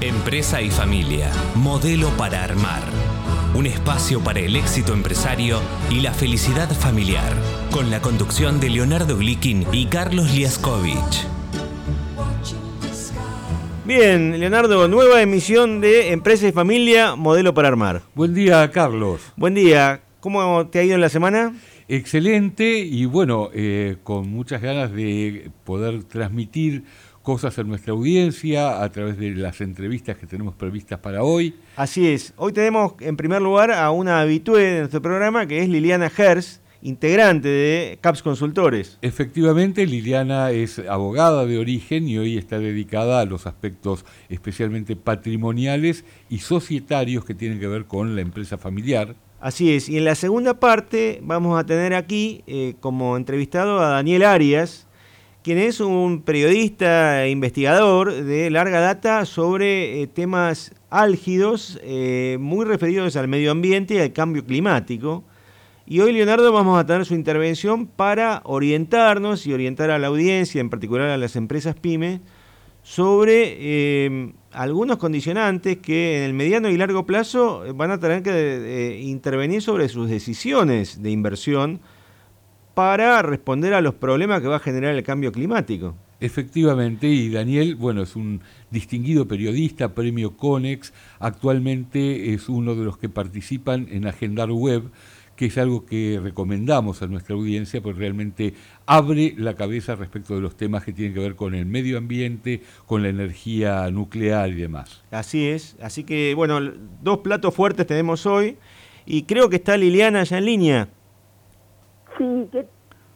Empresa 0.00 0.62
y 0.62 0.70
familia, 0.70 1.28
modelo 1.56 2.10
para 2.10 2.44
armar. 2.44 2.82
Un 3.56 3.66
espacio 3.66 4.20
para 4.20 4.38
el 4.38 4.54
éxito 4.54 4.92
empresario 4.92 5.60
y 5.90 6.02
la 6.02 6.12
felicidad 6.12 6.70
familiar, 6.70 7.32
con 7.72 7.90
la 7.90 8.00
conducción 8.00 8.60
de 8.60 8.70
Leonardo 8.70 9.18
Glikin 9.18 9.66
y 9.72 9.86
Carlos 9.86 10.32
Liaskovich. 10.32 11.26
Bien, 13.84 14.38
Leonardo, 14.38 14.86
nueva 14.86 15.20
emisión 15.20 15.80
de 15.80 16.12
Empresa 16.12 16.46
y 16.46 16.52
Familia, 16.52 17.16
modelo 17.16 17.52
para 17.52 17.66
armar. 17.66 18.02
Buen 18.14 18.34
día, 18.34 18.70
Carlos. 18.70 19.20
Buen 19.34 19.54
día. 19.54 20.02
¿Cómo 20.20 20.68
te 20.68 20.78
ha 20.78 20.84
ido 20.84 20.94
en 20.94 21.00
la 21.00 21.08
semana? 21.08 21.54
Excelente 21.88 22.78
y 22.78 23.06
bueno, 23.06 23.48
eh, 23.52 23.96
con 24.04 24.28
muchas 24.30 24.62
ganas 24.62 24.92
de 24.92 25.50
poder 25.64 26.04
transmitir 26.04 26.84
cosas 27.28 27.58
a 27.58 27.62
nuestra 27.62 27.92
audiencia 27.92 28.82
a 28.82 28.90
través 28.90 29.18
de 29.18 29.32
las 29.32 29.60
entrevistas 29.60 30.16
que 30.16 30.26
tenemos 30.26 30.54
previstas 30.54 30.98
para 31.00 31.22
hoy. 31.22 31.54
Así 31.76 32.08
es. 32.08 32.32
Hoy 32.38 32.54
tenemos 32.54 32.94
en 33.00 33.18
primer 33.18 33.42
lugar 33.42 33.70
a 33.70 33.90
una 33.90 34.22
habitué 34.22 34.62
de 34.62 34.78
nuestro 34.78 35.02
programa 35.02 35.44
que 35.44 35.60
es 35.62 35.68
Liliana 35.68 36.10
Hers, 36.16 36.62
integrante 36.80 37.48
de 37.48 37.98
CAPS 38.00 38.22
Consultores. 38.22 38.98
Efectivamente, 39.02 39.84
Liliana 39.84 40.52
es 40.52 40.78
abogada 40.78 41.44
de 41.44 41.58
origen 41.58 42.08
y 42.08 42.16
hoy 42.16 42.38
está 42.38 42.58
dedicada 42.58 43.20
a 43.20 43.26
los 43.26 43.46
aspectos 43.46 44.06
especialmente 44.30 44.96
patrimoniales 44.96 46.06
y 46.30 46.38
societarios 46.38 47.26
que 47.26 47.34
tienen 47.34 47.60
que 47.60 47.68
ver 47.68 47.84
con 47.84 48.16
la 48.16 48.22
empresa 48.22 48.56
familiar. 48.56 49.16
Así 49.38 49.74
es, 49.74 49.90
y 49.90 49.98
en 49.98 50.06
la 50.06 50.14
segunda 50.14 50.58
parte 50.58 51.20
vamos 51.22 51.60
a 51.60 51.66
tener 51.66 51.92
aquí 51.92 52.42
eh, 52.46 52.74
como 52.80 53.18
entrevistado 53.18 53.80
a 53.80 53.88
Daniel 53.90 54.24
Arias, 54.24 54.87
quien 55.48 55.56
es 55.56 55.80
un 55.80 56.20
periodista 56.20 57.24
e 57.24 57.30
investigador 57.30 58.12
de 58.12 58.50
larga 58.50 58.80
data 58.80 59.24
sobre 59.24 60.02
eh, 60.02 60.06
temas 60.06 60.74
álgidos, 60.90 61.80
eh, 61.82 62.36
muy 62.38 62.66
referidos 62.66 63.16
al 63.16 63.28
medio 63.28 63.50
ambiente 63.50 63.94
y 63.94 63.98
al 63.98 64.12
cambio 64.12 64.44
climático. 64.44 65.24
Y 65.86 66.00
hoy, 66.00 66.12
Leonardo, 66.12 66.52
vamos 66.52 66.78
a 66.78 66.84
tener 66.84 67.06
su 67.06 67.14
intervención 67.14 67.86
para 67.86 68.42
orientarnos 68.44 69.46
y 69.46 69.54
orientar 69.54 69.90
a 69.90 69.98
la 69.98 70.08
audiencia, 70.08 70.60
en 70.60 70.68
particular 70.68 71.08
a 71.08 71.16
las 71.16 71.34
empresas 71.34 71.74
pymes, 71.76 72.20
sobre 72.82 73.56
eh, 73.58 74.34
algunos 74.52 74.98
condicionantes 74.98 75.78
que 75.78 76.18
en 76.18 76.24
el 76.24 76.34
mediano 76.34 76.68
y 76.68 76.76
largo 76.76 77.06
plazo 77.06 77.64
van 77.74 77.90
a 77.90 77.98
tener 77.98 78.22
que 78.22 79.00
intervenir 79.02 79.62
sobre 79.62 79.88
sus 79.88 80.10
decisiones 80.10 81.02
de 81.02 81.10
inversión 81.10 81.80
para 82.78 83.22
responder 83.22 83.74
a 83.74 83.80
los 83.80 83.94
problemas 83.94 84.40
que 84.40 84.46
va 84.46 84.54
a 84.54 84.60
generar 84.60 84.94
el 84.94 85.02
cambio 85.02 85.32
climático. 85.32 85.96
Efectivamente, 86.20 87.08
y 87.08 87.28
Daniel, 87.28 87.74
bueno, 87.74 88.02
es 88.02 88.14
un 88.14 88.40
distinguido 88.70 89.26
periodista, 89.26 89.94
premio 89.94 90.36
CONEX, 90.36 90.92
actualmente 91.18 92.32
es 92.32 92.48
uno 92.48 92.76
de 92.76 92.84
los 92.84 92.96
que 92.96 93.08
participan 93.08 93.88
en 93.90 94.06
Agendar 94.06 94.52
Web, 94.52 94.92
que 95.34 95.46
es 95.46 95.58
algo 95.58 95.86
que 95.86 96.20
recomendamos 96.22 97.02
a 97.02 97.08
nuestra 97.08 97.34
audiencia, 97.34 97.82
porque 97.82 97.98
realmente 97.98 98.54
abre 98.86 99.34
la 99.36 99.54
cabeza 99.54 99.96
respecto 99.96 100.36
de 100.36 100.40
los 100.40 100.56
temas 100.56 100.84
que 100.84 100.92
tienen 100.92 101.14
que 101.14 101.20
ver 101.20 101.34
con 101.34 101.56
el 101.56 101.66
medio 101.66 101.98
ambiente, 101.98 102.62
con 102.86 103.02
la 103.02 103.08
energía 103.08 103.90
nuclear 103.90 104.50
y 104.50 104.54
demás. 104.54 105.02
Así 105.10 105.48
es, 105.48 105.76
así 105.82 106.04
que 106.04 106.32
bueno, 106.36 106.60
dos 107.02 107.18
platos 107.24 107.52
fuertes 107.52 107.88
tenemos 107.88 108.24
hoy, 108.24 108.56
y 109.04 109.22
creo 109.22 109.48
que 109.48 109.56
está 109.56 109.76
Liliana 109.76 110.22
ya 110.22 110.38
en 110.38 110.44
línea. 110.44 110.88
Sí, 112.18 112.48
¿qué, 112.50 112.66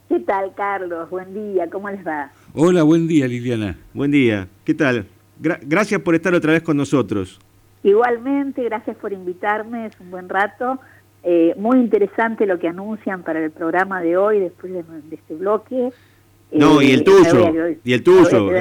¿qué 0.08 0.20
tal, 0.20 0.54
Carlos? 0.54 1.10
Buen 1.10 1.34
día, 1.34 1.68
¿cómo 1.68 1.90
les 1.90 2.06
va? 2.06 2.30
Hola, 2.54 2.84
buen 2.84 3.08
día, 3.08 3.26
Liliana. 3.26 3.76
Buen 3.92 4.12
día, 4.12 4.48
¿qué 4.64 4.74
tal? 4.74 5.06
gracias 5.62 6.00
por 6.02 6.14
estar 6.14 6.32
otra 6.34 6.52
vez 6.52 6.62
con 6.62 6.76
nosotros. 6.76 7.40
Igualmente, 7.82 8.62
gracias 8.62 8.96
por 8.96 9.12
invitarme, 9.12 9.86
es 9.86 9.98
un 9.98 10.12
buen 10.12 10.28
rato. 10.28 10.78
Eh, 11.24 11.52
muy 11.58 11.78
interesante 11.78 12.46
lo 12.46 12.60
que 12.60 12.68
anuncian 12.68 13.24
para 13.24 13.44
el 13.44 13.50
programa 13.50 14.00
de 14.00 14.16
hoy, 14.16 14.38
después 14.38 14.72
de, 14.72 14.84
este 15.10 15.34
bloque. 15.34 15.90
No, 16.52 16.80
y 16.80 16.92
el 16.92 17.00
eh, 17.00 17.04
tuyo, 17.04 17.68
y 17.82 17.92
el 17.92 18.04
tuyo, 18.04 18.52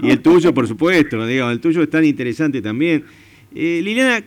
y 0.00 0.10
el 0.10 0.22
tuyo, 0.22 0.54
por 0.54 0.68
supuesto, 0.68 1.26
digamos, 1.26 1.54
el 1.54 1.60
tuyo 1.60 1.82
es 1.82 1.90
tan 1.90 2.04
interesante 2.04 2.62
también. 2.62 3.04
Eh, 3.52 3.80
Liliana, 3.82 4.24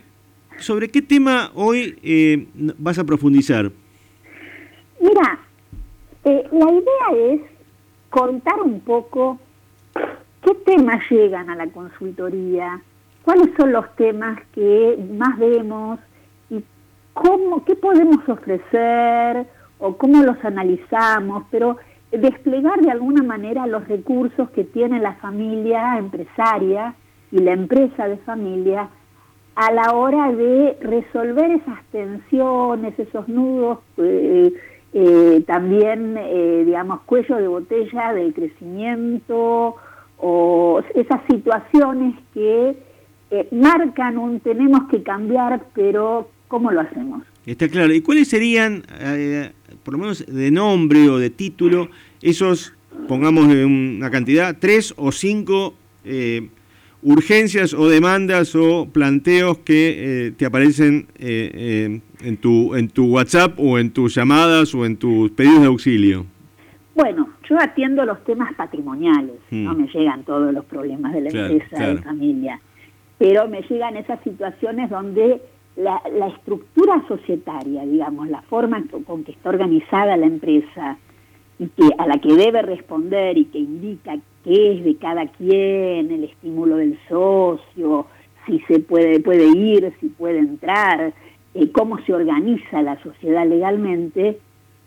¿sobre 0.58 0.88
qué 0.88 1.00
tema 1.00 1.50
hoy 1.54 1.98
eh, 2.02 2.46
vas 2.76 2.98
a 2.98 3.04
profundizar? 3.04 3.72
Mira, 5.00 5.38
eh, 6.24 6.46
la 6.52 6.70
idea 6.70 7.32
es 7.32 7.40
contar 8.10 8.60
un 8.60 8.80
poco 8.80 9.38
qué 9.94 10.54
temas 10.66 11.02
llegan 11.10 11.48
a 11.48 11.56
la 11.56 11.66
consultoría, 11.68 12.82
cuáles 13.22 13.48
son 13.56 13.72
los 13.72 13.94
temas 13.96 14.38
que 14.52 14.98
más 15.18 15.38
vemos 15.38 15.98
y 16.50 16.62
cómo, 17.14 17.64
qué 17.64 17.76
podemos 17.76 18.28
ofrecer 18.28 19.46
o 19.78 19.96
cómo 19.96 20.22
los 20.22 20.44
analizamos, 20.44 21.44
pero 21.50 21.78
desplegar 22.12 22.80
de 22.80 22.90
alguna 22.90 23.22
manera 23.22 23.66
los 23.66 23.88
recursos 23.88 24.50
que 24.50 24.64
tiene 24.64 25.00
la 25.00 25.14
familia 25.14 25.96
empresaria 25.96 26.94
y 27.32 27.38
la 27.38 27.52
empresa 27.52 28.06
de 28.06 28.18
familia 28.18 28.90
a 29.54 29.72
la 29.72 29.92
hora 29.92 30.32
de 30.32 30.76
resolver 30.80 31.50
esas 31.52 31.82
tensiones, 31.90 32.98
esos 32.98 33.28
nudos 33.28 33.78
eh, 33.98 34.52
eh, 34.92 35.42
también, 35.46 36.16
eh, 36.18 36.64
digamos, 36.66 37.02
cuello 37.02 37.36
de 37.36 37.46
botella 37.46 38.12
del 38.12 38.34
crecimiento 38.34 39.76
o 40.18 40.82
esas 40.94 41.20
situaciones 41.30 42.16
que 42.34 42.76
eh, 43.30 43.48
marcan 43.52 44.18
un 44.18 44.40
tenemos 44.40 44.88
que 44.90 45.02
cambiar, 45.02 45.64
pero 45.74 46.28
¿cómo 46.48 46.72
lo 46.72 46.80
hacemos? 46.80 47.22
Está 47.46 47.68
claro. 47.68 47.94
¿Y 47.94 48.00
cuáles 48.00 48.28
serían, 48.28 48.82
por 49.82 49.94
lo 49.94 49.98
menos 49.98 50.26
de 50.26 50.50
nombre 50.50 51.08
o 51.08 51.18
de 51.18 51.30
título, 51.30 51.88
esos, 52.20 52.74
pongamos 53.08 53.46
una 53.46 54.10
cantidad, 54.10 54.56
tres 54.58 54.92
o 54.96 55.10
cinco 55.12 55.74
urgencias 57.02 57.72
o 57.74 57.88
demandas 57.88 58.54
o 58.54 58.88
planteos 58.92 59.58
que 59.58 60.26
eh, 60.26 60.30
te 60.32 60.46
aparecen 60.46 61.06
eh, 61.18 61.50
eh, 61.54 62.00
en, 62.22 62.36
tu, 62.36 62.74
en 62.74 62.88
tu 62.88 63.06
WhatsApp 63.06 63.58
o 63.58 63.78
en 63.78 63.90
tus 63.90 64.14
llamadas 64.14 64.74
o 64.74 64.84
en 64.84 64.96
tus 64.96 65.30
pedidos 65.30 65.60
de 65.60 65.66
auxilio? 65.66 66.26
Bueno, 66.94 67.28
yo 67.48 67.56
atiendo 67.58 68.04
los 68.04 68.22
temas 68.24 68.52
patrimoniales, 68.54 69.36
no 69.50 69.72
hmm. 69.72 69.80
me 69.80 69.86
llegan 69.88 70.24
todos 70.24 70.52
los 70.52 70.64
problemas 70.66 71.12
de 71.14 71.20
la 71.22 71.30
empresa, 71.30 71.86
de 71.86 71.94
la 71.94 72.02
familia, 72.02 72.60
pero 73.18 73.48
me 73.48 73.62
llegan 73.62 73.96
esas 73.96 74.22
situaciones 74.22 74.90
donde 74.90 75.40
la, 75.76 76.02
la 76.12 76.28
estructura 76.28 77.02
societaria, 77.08 77.84
digamos, 77.86 78.28
la 78.28 78.42
forma 78.42 78.82
con 79.06 79.24
que 79.24 79.32
está 79.32 79.48
organizada 79.48 80.16
la 80.16 80.26
empresa, 80.26 80.98
y 81.60 81.68
que 81.68 81.90
a 81.98 82.06
la 82.06 82.18
que 82.18 82.32
debe 82.32 82.62
responder 82.62 83.36
y 83.36 83.44
que 83.44 83.58
indica 83.58 84.16
es 84.50 84.84
de 84.84 84.96
cada 84.96 85.26
quien, 85.26 86.10
el 86.10 86.24
estímulo 86.24 86.76
del 86.76 86.98
socio, 87.08 88.06
si 88.46 88.60
se 88.60 88.80
puede, 88.80 89.20
puede 89.20 89.46
ir, 89.46 89.92
si 90.00 90.08
puede 90.08 90.38
entrar, 90.38 91.12
eh, 91.54 91.72
cómo 91.72 91.98
se 92.04 92.14
organiza 92.14 92.82
la 92.82 93.00
sociedad 93.02 93.46
legalmente, 93.46 94.38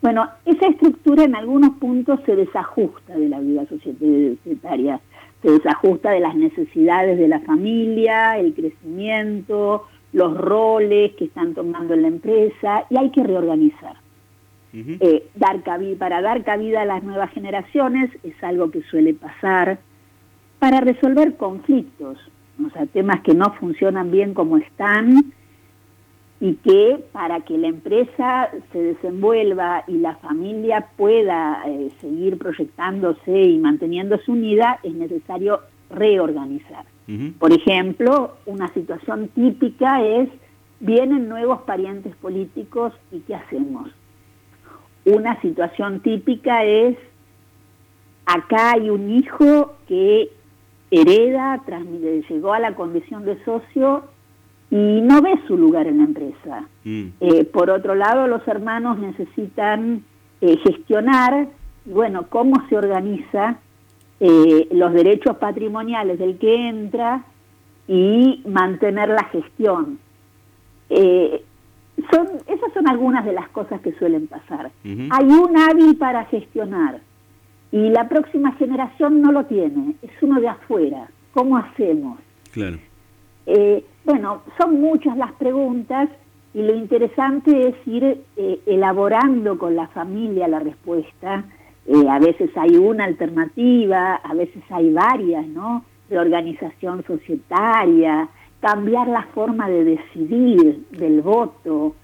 bueno, 0.03 0.27
esa 0.43 0.67
estructura 0.67 1.23
en 1.23 1.33
algunos 1.33 1.77
puntos 1.77 2.19
se 2.25 2.35
desajusta 2.35 3.15
de 3.17 3.29
la 3.29 3.39
vida 3.39 3.65
societaria, 3.67 4.99
se 5.41 5.49
desajusta 5.49 6.11
de 6.11 6.19
las 6.19 6.35
necesidades 6.35 7.17
de 7.17 7.29
la 7.29 7.39
familia, 7.39 8.37
el 8.37 8.53
crecimiento, 8.53 9.87
los 10.11 10.37
roles 10.37 11.13
que 11.13 11.23
están 11.23 11.53
tomando 11.53 11.93
en 11.93 12.01
la 12.01 12.09
empresa 12.09 12.85
y 12.89 12.97
hay 12.97 13.11
que 13.11 13.23
reorganizar. 13.23 13.95
Eh, 14.75 15.27
dar 15.35 15.61
para 15.99 16.21
dar 16.21 16.43
cabida 16.43 16.81
a 16.81 16.85
las 16.85 17.03
nuevas 17.03 17.29
generaciones 17.31 18.09
es 18.23 18.33
algo 18.43 18.71
que 18.71 18.81
suele 18.83 19.13
pasar. 19.13 19.77
Para 20.57 20.81
resolver 20.81 21.35
conflictos, 21.35 22.17
o 22.63 22.69
sea, 22.71 22.87
temas 22.87 23.21
que 23.21 23.35
no 23.35 23.53
funcionan 23.53 24.09
bien 24.09 24.33
como 24.33 24.57
están 24.57 25.33
y 26.39 26.55
que 26.55 27.03
para 27.11 27.41
que 27.41 27.57
la 27.57 27.67
empresa 27.67 28.49
se 28.71 28.81
desenvuelva 28.81 29.83
y 29.87 29.99
la 29.99 30.15
familia 30.15 30.87
pueda 30.97 31.63
eh, 31.67 31.91
seguir 32.01 32.37
proyectándose 32.39 33.43
y 33.43 33.59
manteniéndose 33.59 34.31
unida, 34.31 34.79
es 34.83 34.93
necesario 34.93 35.61
reorganizar. 35.89 36.85
Por 37.37 37.51
ejemplo, 37.51 38.37
una 38.45 38.73
situación 38.73 39.27
típica 39.35 40.01
es, 40.01 40.29
vienen 40.79 41.27
nuevos 41.27 41.61
parientes 41.63 42.15
políticos 42.15 42.93
y 43.11 43.19
¿qué 43.19 43.35
hacemos? 43.35 43.89
Una 45.05 45.39
situación 45.41 45.99
típica 45.99 46.63
es, 46.63 46.97
acá 48.25 48.73
hay 48.73 48.89
un 48.89 49.09
hijo 49.09 49.73
que 49.87 50.29
hereda, 50.91 51.61
llegó 52.29 52.53
a 52.53 52.59
la 52.59 52.75
condición 52.75 53.25
de 53.25 53.43
socio 53.43 54.03
y 54.69 55.01
no 55.01 55.21
ve 55.21 55.39
su 55.47 55.57
lugar 55.57 55.87
en 55.87 55.97
la 55.99 56.03
empresa. 56.05 56.67
Mm. 56.83 57.07
Eh, 57.19 57.45
por 57.45 57.69
otro 57.69 57.95
lado, 57.95 58.27
los 58.27 58.47
hermanos 58.47 58.97
necesitan 58.99 60.03
eh, 60.41 60.57
gestionar, 60.57 61.47
bueno, 61.85 62.27
cómo 62.29 62.67
se 62.69 62.77
organiza 62.77 63.59
eh, 64.19 64.67
los 64.71 64.93
derechos 64.93 65.37
patrimoniales 65.37 66.17
del 66.17 66.37
que 66.37 66.69
entra 66.69 67.25
y 67.87 68.41
mantener 68.47 69.09
la 69.09 69.25
gestión. 69.25 69.99
Eh, 70.89 71.43
son, 72.11 72.27
esas 72.47 72.73
son 72.73 72.87
algunas 72.87 73.25
de 73.25 73.33
las 73.33 73.49
cosas 73.49 73.81
que 73.81 73.93
suelen 73.93 74.27
pasar. 74.27 74.71
Hay 74.83 75.25
un 75.25 75.57
hábil 75.57 75.97
para 75.97 76.25
gestionar 76.25 76.99
y 77.71 77.89
la 77.89 78.07
próxima 78.07 78.51
generación 78.53 79.21
no 79.21 79.31
lo 79.31 79.45
tiene, 79.45 79.95
es 80.01 80.11
uno 80.21 80.39
de 80.39 80.47
afuera. 80.47 81.07
¿Cómo 81.33 81.57
hacemos? 81.57 82.19
Claro. 82.51 82.77
Eh, 83.45 83.83
bueno, 84.05 84.43
son 84.57 84.79
muchas 84.79 85.17
las 85.17 85.31
preguntas 85.33 86.09
y 86.53 86.61
lo 86.61 86.75
interesante 86.75 87.69
es 87.69 87.75
ir 87.87 88.21
eh, 88.37 88.59
elaborando 88.65 89.57
con 89.57 89.75
la 89.75 89.87
familia 89.87 90.47
la 90.47 90.59
respuesta. 90.59 91.45
Eh, 91.87 92.07
a 92.07 92.19
veces 92.19 92.51
hay 92.55 92.75
una 92.75 93.05
alternativa, 93.05 94.15
a 94.15 94.33
veces 94.33 94.63
hay 94.69 94.93
varias, 94.93 95.45
¿no? 95.47 95.83
De 96.09 96.19
organización 96.19 97.03
societaria, 97.05 98.29
cambiar 98.63 99.09
la 99.09 99.23
forma 99.35 99.69
de 99.69 99.83
decidir 99.83 100.85
del 100.91 101.21
voto. 101.21 101.95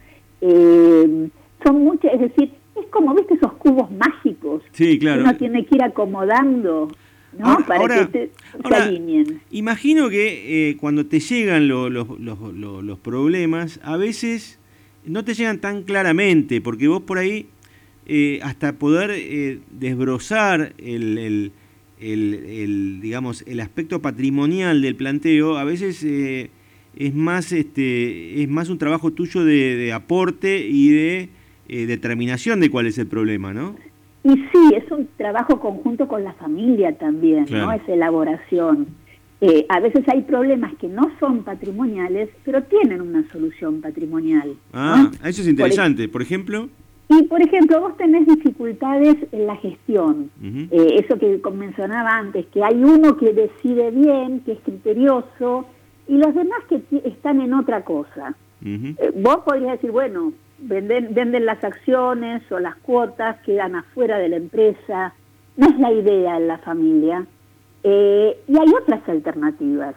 Eh, 0.41 1.29
son 1.63 1.83
muchas, 1.83 2.13
es 2.13 2.19
decir, 2.19 2.51
es 2.75 2.85
como, 2.87 3.15
viste, 3.15 3.35
esos 3.35 3.53
cubos 3.53 3.89
mágicos 3.91 4.61
sí, 4.71 4.99
claro. 4.99 5.23
que 5.23 5.29
uno 5.29 5.37
tiene 5.37 5.65
que 5.65 5.75
ir 5.75 5.83
acomodando. 5.83 6.89
¿no? 7.37 7.57
Para 7.65 8.07
que 8.07 8.31
se 8.67 8.75
alineen. 8.75 9.39
Imagino 9.51 10.09
que 10.09 10.71
eh, 10.71 10.77
cuando 10.77 11.05
te 11.05 11.19
llegan 11.19 11.67
los 11.67 12.99
problemas, 12.99 13.79
a 13.83 13.97
veces 13.97 14.59
no 15.05 15.23
te 15.23 15.35
llegan 15.35 15.59
tan 15.59 15.83
claramente, 15.83 16.59
porque 16.59 16.87
vos 16.87 17.03
por 17.03 17.19
ahí, 17.19 17.47
eh, 18.07 18.39
hasta 18.41 18.73
poder 18.73 19.11
eh, 19.13 19.59
desbrozar 19.71 20.73
el, 20.79 21.17
el, 21.19 21.51
digamos, 21.99 23.43
el 23.45 23.59
aspecto 23.59 24.01
patrimonial 24.01 24.81
del 24.81 24.95
planteo, 24.95 25.57
a 25.57 25.63
veces 25.63 26.03
eh, 26.03 26.49
es, 26.95 27.13
más, 27.13 27.51
este, 27.51 28.41
es 28.41 28.49
más 28.49 28.69
un 28.69 28.77
trabajo 28.77 29.11
tuyo 29.11 29.43
de, 29.43 29.91
aporte 29.93 30.65
y 30.65 30.89
de 30.89 31.29
eh, 31.67 31.85
determinación 31.85 32.59
de 32.61 32.69
cuál 32.69 32.87
es 32.87 32.97
el 32.97 33.07
problema, 33.07 33.53
¿no? 33.53 33.75
Y 34.23 34.29
sí, 34.33 34.75
es 34.75 34.89
un 34.91 35.07
trabajo 35.17 35.59
conjunto 35.59 36.07
con 36.07 36.23
la 36.23 36.33
familia 36.33 36.97
también, 36.97 37.45
¿no? 37.49 37.71
Es 37.71 37.81
elaboración. 37.87 38.87
Eh, 39.41 39.65
a 39.69 39.79
veces 39.79 40.03
hay 40.09 40.21
problemas 40.23 40.73
que 40.75 40.89
no 40.89 41.09
son 41.19 41.43
patrimoniales, 41.43 42.29
pero 42.43 42.63
tienen 42.63 42.99
una 42.99 43.25
solución 43.31 43.79
patrimonial. 43.79 44.55
Ah, 44.73 45.09
eso 45.23 45.41
es 45.41 45.47
interesante. 45.47 46.09
Por 46.09 46.21
ejemplo. 46.21 46.69
Y, 47.11 47.23
por 47.23 47.41
ejemplo, 47.41 47.81
vos 47.81 47.97
tenés 47.97 48.27
dificultades 48.27 49.17
en 49.31 49.47
la 49.47 49.55
gestión. 49.55 50.29
Eh, 50.43 51.03
eso 51.03 51.17
que 51.17 51.41
mencionaba 51.51 52.11
antes, 52.11 52.45
que 52.47 52.63
hay 52.63 52.83
uno 52.83 53.17
que 53.17 53.33
decide 53.33 53.89
bien, 53.89 54.41
que 54.41 54.51
es 54.51 54.59
criterioso, 54.59 55.65
y 56.07 56.17
los 56.17 56.35
demás 56.35 56.59
que 56.69 56.83
están 57.05 57.41
en 57.41 57.55
otra 57.55 57.83
cosa. 57.83 58.35
Eh, 58.63 59.11
vos 59.15 59.37
podrías 59.37 59.73
decir, 59.73 59.91
bueno, 59.91 60.33
venden, 60.59 61.15
venden 61.15 61.47
las 61.47 61.63
acciones 61.63 62.43
o 62.51 62.59
las 62.59 62.75
cuotas, 62.75 63.41
quedan 63.41 63.75
afuera 63.75 64.19
de 64.19 64.29
la 64.29 64.37
empresa. 64.37 65.13
No 65.57 65.67
es 65.67 65.79
la 65.79 65.91
idea 65.91 66.37
en 66.37 66.47
la 66.47 66.59
familia. 66.59 67.25
Eh, 67.83 68.37
y 68.47 68.55
hay 68.55 68.67
otras 68.79 69.07
alternativas. 69.09 69.95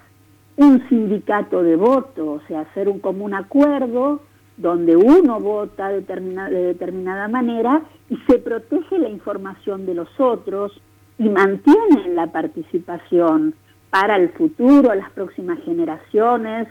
Un 0.56 0.88
sindicato 0.88 1.62
de 1.62 1.76
voto, 1.76 2.32
o 2.32 2.40
sea, 2.48 2.60
hacer 2.60 2.88
un 2.88 3.00
común 3.00 3.34
acuerdo 3.34 4.22
donde 4.56 4.96
uno 4.96 5.40
vota 5.40 5.88
de 5.88 6.02
determinada 6.02 7.28
manera 7.28 7.82
y 8.10 8.16
se 8.28 8.38
protege 8.38 8.98
la 8.98 9.08
información 9.08 9.86
de 9.86 9.94
los 9.94 10.08
otros 10.18 10.72
y 11.18 11.28
mantiene 11.28 12.08
la 12.14 12.26
participación 12.28 13.54
para 13.90 14.16
el 14.16 14.30
futuro, 14.30 14.94
las 14.94 15.10
próximas 15.10 15.58
generaciones, 15.64 16.68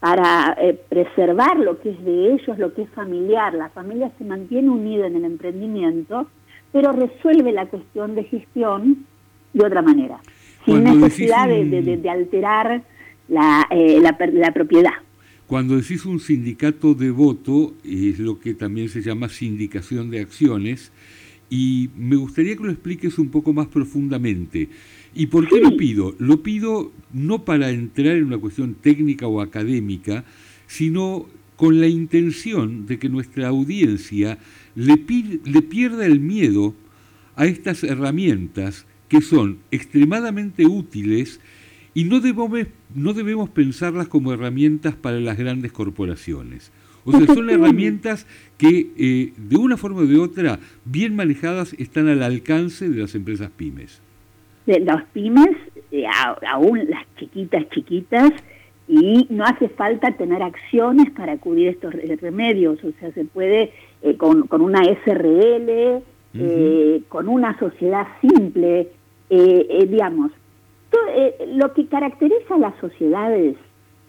para 0.00 0.56
eh, 0.60 0.78
preservar 0.88 1.58
lo 1.58 1.80
que 1.80 1.90
es 1.90 2.04
de 2.04 2.34
ellos, 2.34 2.58
lo 2.58 2.74
que 2.74 2.82
es 2.82 2.90
familiar. 2.90 3.54
La 3.54 3.70
familia 3.70 4.10
se 4.18 4.24
mantiene 4.24 4.68
unida 4.68 5.06
en 5.06 5.16
el 5.16 5.24
emprendimiento, 5.24 6.26
pero 6.72 6.92
resuelve 6.92 7.52
la 7.52 7.66
cuestión 7.66 8.14
de 8.14 8.24
gestión 8.24 9.06
de 9.52 9.66
otra 9.66 9.82
manera, 9.82 10.18
sin 10.64 10.84
necesidad 10.84 11.46
de, 11.48 12.10
alterar 12.10 12.82
la, 13.28 13.66
eh, 13.70 14.00
la 14.00 14.52
propiedad. 14.52 15.03
Cuando 15.46 15.76
decís 15.76 16.06
un 16.06 16.20
sindicato 16.20 16.94
de 16.94 17.10
voto, 17.10 17.74
es 17.84 18.18
lo 18.18 18.40
que 18.40 18.54
también 18.54 18.88
se 18.88 19.02
llama 19.02 19.28
sindicación 19.28 20.10
de 20.10 20.20
acciones, 20.20 20.90
y 21.50 21.90
me 21.98 22.16
gustaría 22.16 22.56
que 22.56 22.64
lo 22.64 22.70
expliques 22.70 23.18
un 23.18 23.28
poco 23.28 23.52
más 23.52 23.68
profundamente. 23.68 24.70
¿Y 25.14 25.26
por 25.26 25.46
qué 25.46 25.60
lo 25.60 25.76
pido? 25.76 26.14
Lo 26.18 26.42
pido 26.42 26.92
no 27.12 27.44
para 27.44 27.70
entrar 27.70 28.16
en 28.16 28.24
una 28.24 28.38
cuestión 28.38 28.74
técnica 28.74 29.26
o 29.26 29.42
académica, 29.42 30.24
sino 30.66 31.26
con 31.56 31.78
la 31.78 31.88
intención 31.88 32.86
de 32.86 32.98
que 32.98 33.10
nuestra 33.10 33.48
audiencia 33.48 34.38
le, 34.74 34.98
le 35.44 35.62
pierda 35.62 36.06
el 36.06 36.20
miedo 36.20 36.74
a 37.36 37.46
estas 37.46 37.84
herramientas 37.84 38.86
que 39.08 39.20
son 39.20 39.58
extremadamente 39.70 40.66
útiles 40.66 41.38
y 41.94 42.04
no 42.04 42.20
debemos, 42.20 42.50
no 42.94 43.12
debemos 43.12 43.48
pensarlas 43.50 44.08
como 44.08 44.32
herramientas 44.32 44.96
para 44.96 45.20
las 45.20 45.38
grandes 45.38 45.72
corporaciones. 45.72 46.72
O 47.04 47.12
sea, 47.12 47.26
son 47.32 47.48
herramientas 47.50 48.26
que 48.58 48.90
eh, 48.96 49.32
de 49.36 49.56
una 49.56 49.76
forma 49.76 50.00
o 50.00 50.06
de 50.06 50.18
otra, 50.18 50.58
bien 50.84 51.14
manejadas, 51.14 51.72
están 51.74 52.08
al 52.08 52.22
alcance 52.22 52.88
de 52.88 53.00
las 53.00 53.14
empresas 53.14 53.50
pymes. 53.50 54.02
De 54.66 54.80
las 54.80 55.04
pymes, 55.12 55.56
eh, 55.92 56.04
aún 56.48 56.78
las 56.88 57.04
chiquitas, 57.16 57.68
chiquitas, 57.70 58.32
y 58.88 59.26
no 59.30 59.44
hace 59.44 59.68
falta 59.68 60.10
tener 60.16 60.42
acciones 60.42 61.10
para 61.10 61.34
acudir 61.34 61.68
a 61.68 61.70
estos 61.70 61.94
remedios. 62.20 62.82
O 62.82 62.92
sea, 62.98 63.12
se 63.12 63.24
puede 63.24 63.72
eh, 64.02 64.16
con, 64.16 64.46
con, 64.48 64.60
una 64.60 64.82
SRL, 64.82 66.02
con 67.08 67.28
una 67.28 67.56
sociedad 67.58 68.08
simple, 68.20 68.88
digamos, 69.30 70.32
eh, 71.08 71.52
lo 71.54 71.72
que 71.72 71.86
caracteriza 71.86 72.54
a 72.54 72.58
las 72.58 72.74
sociedades 72.76 73.56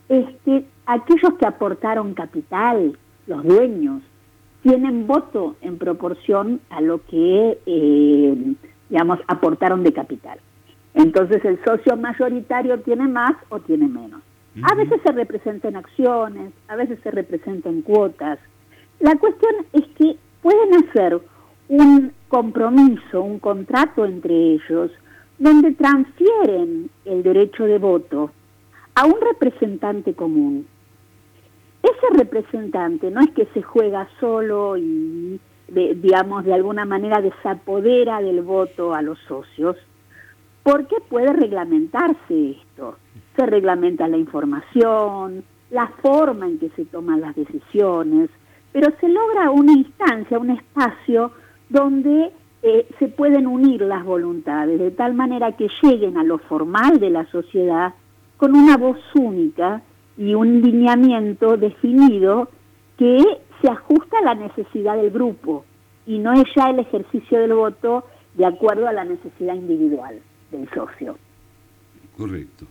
es 0.09 0.25
que 0.43 0.65
aquellos 0.85 1.33
que 1.39 1.45
aportaron 1.45 2.13
capital, 2.13 2.97
los 3.27 3.43
dueños, 3.43 4.01
tienen 4.61 5.05
voto 5.05 5.55
en 5.61 5.77
proporción 5.77 6.59
a 6.69 6.81
lo 6.81 7.03
que, 7.05 7.59
eh, 7.65 8.55
digamos, 8.89 9.19
aportaron 9.27 9.83
de 9.83 9.93
capital. 9.93 10.39
Entonces 10.95 11.43
el 11.45 11.63
socio 11.63 11.95
mayoritario 11.97 12.79
tiene 12.81 13.07
más 13.07 13.33
o 13.49 13.59
tiene 13.59 13.87
menos. 13.87 14.21
A 14.63 14.73
veces 14.73 15.01
se 15.03 15.11
representa 15.11 15.67
en 15.67 15.75
acciones, 15.75 16.53
a 16.69 16.77
veces 16.77 16.97
se 17.03 17.11
representa 17.11 17.69
en 17.69 17.81
cuotas. 17.81 18.39
La 18.99 19.15
cuestión 19.17 19.53
es 19.73 19.85
que 19.97 20.15
pueden 20.41 20.75
hacer 20.75 21.19
un 21.67 22.13
compromiso, 22.29 23.21
un 23.21 23.39
contrato 23.39 24.05
entre 24.05 24.53
ellos, 24.53 24.91
donde 25.37 25.73
transfieren 25.73 26.89
el 27.05 27.23
derecho 27.23 27.65
de 27.65 27.77
voto 27.77 28.31
a 28.95 29.05
un 29.05 29.15
representante 29.19 30.13
común. 30.13 30.67
Ese 31.83 32.17
representante 32.17 33.11
no 33.11 33.21
es 33.21 33.29
que 33.31 33.45
se 33.53 33.61
juega 33.61 34.07
solo 34.19 34.77
y, 34.77 35.39
digamos, 35.67 36.45
de 36.45 36.53
alguna 36.53 36.85
manera 36.85 37.21
desapodera 37.21 38.21
del 38.21 38.41
voto 38.41 38.93
a 38.93 39.01
los 39.01 39.19
socios, 39.27 39.75
porque 40.63 40.95
puede 41.09 41.31
reglamentarse 41.33 42.51
esto. 42.51 42.97
Se 43.35 43.45
reglamenta 43.45 44.07
la 44.07 44.17
información, 44.17 45.43
la 45.69 45.87
forma 46.01 46.47
en 46.47 46.57
que 46.57 46.69
se 46.69 46.85
toman 46.85 47.21
las 47.21 47.35
decisiones, 47.35 48.29
pero 48.71 48.89
se 48.99 49.09
logra 49.09 49.51
una 49.51 49.73
instancia, 49.73 50.39
un 50.39 50.51
espacio 50.51 51.31
donde 51.69 52.31
eh, 52.67 52.87
se 52.97 53.09
pueden 53.09 53.45
unir 53.45 53.81
las 53.81 54.03
voluntades 54.03 54.79
de 54.79 54.89
tal 54.89 55.13
manera 55.13 55.51
que 55.51 55.69
lleguen 55.83 56.17
a 56.17 56.23
lo 56.23 56.39
formal 56.39 56.99
de 56.99 57.11
la 57.11 57.27
sociedad 57.27 57.93
con 58.37 58.55
una 58.55 58.75
voz 58.75 58.97
única 59.13 59.83
y 60.17 60.33
un 60.33 60.63
lineamiento 60.63 61.57
definido 61.57 62.49
que 62.97 63.23
se 63.61 63.69
ajusta 63.69 64.17
a 64.17 64.23
la 64.23 64.33
necesidad 64.33 64.97
del 64.97 65.11
grupo 65.11 65.63
y 66.07 66.17
no 66.17 66.33
es 66.33 66.45
ya 66.55 66.71
el 66.71 66.79
ejercicio 66.79 67.39
del 67.39 67.53
voto 67.53 68.05
de 68.33 68.47
acuerdo 68.47 68.87
a 68.87 68.93
la 68.93 69.05
necesidad 69.05 69.53
individual 69.53 70.19
del 70.49 70.67
socio. 70.71 71.19
Correcto. 72.17 72.65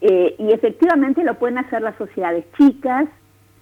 Eh, 0.00 0.36
y 0.38 0.52
efectivamente 0.52 1.24
lo 1.24 1.36
pueden 1.36 1.58
hacer 1.58 1.82
las 1.82 1.96
sociedades 1.96 2.44
chicas, 2.56 3.08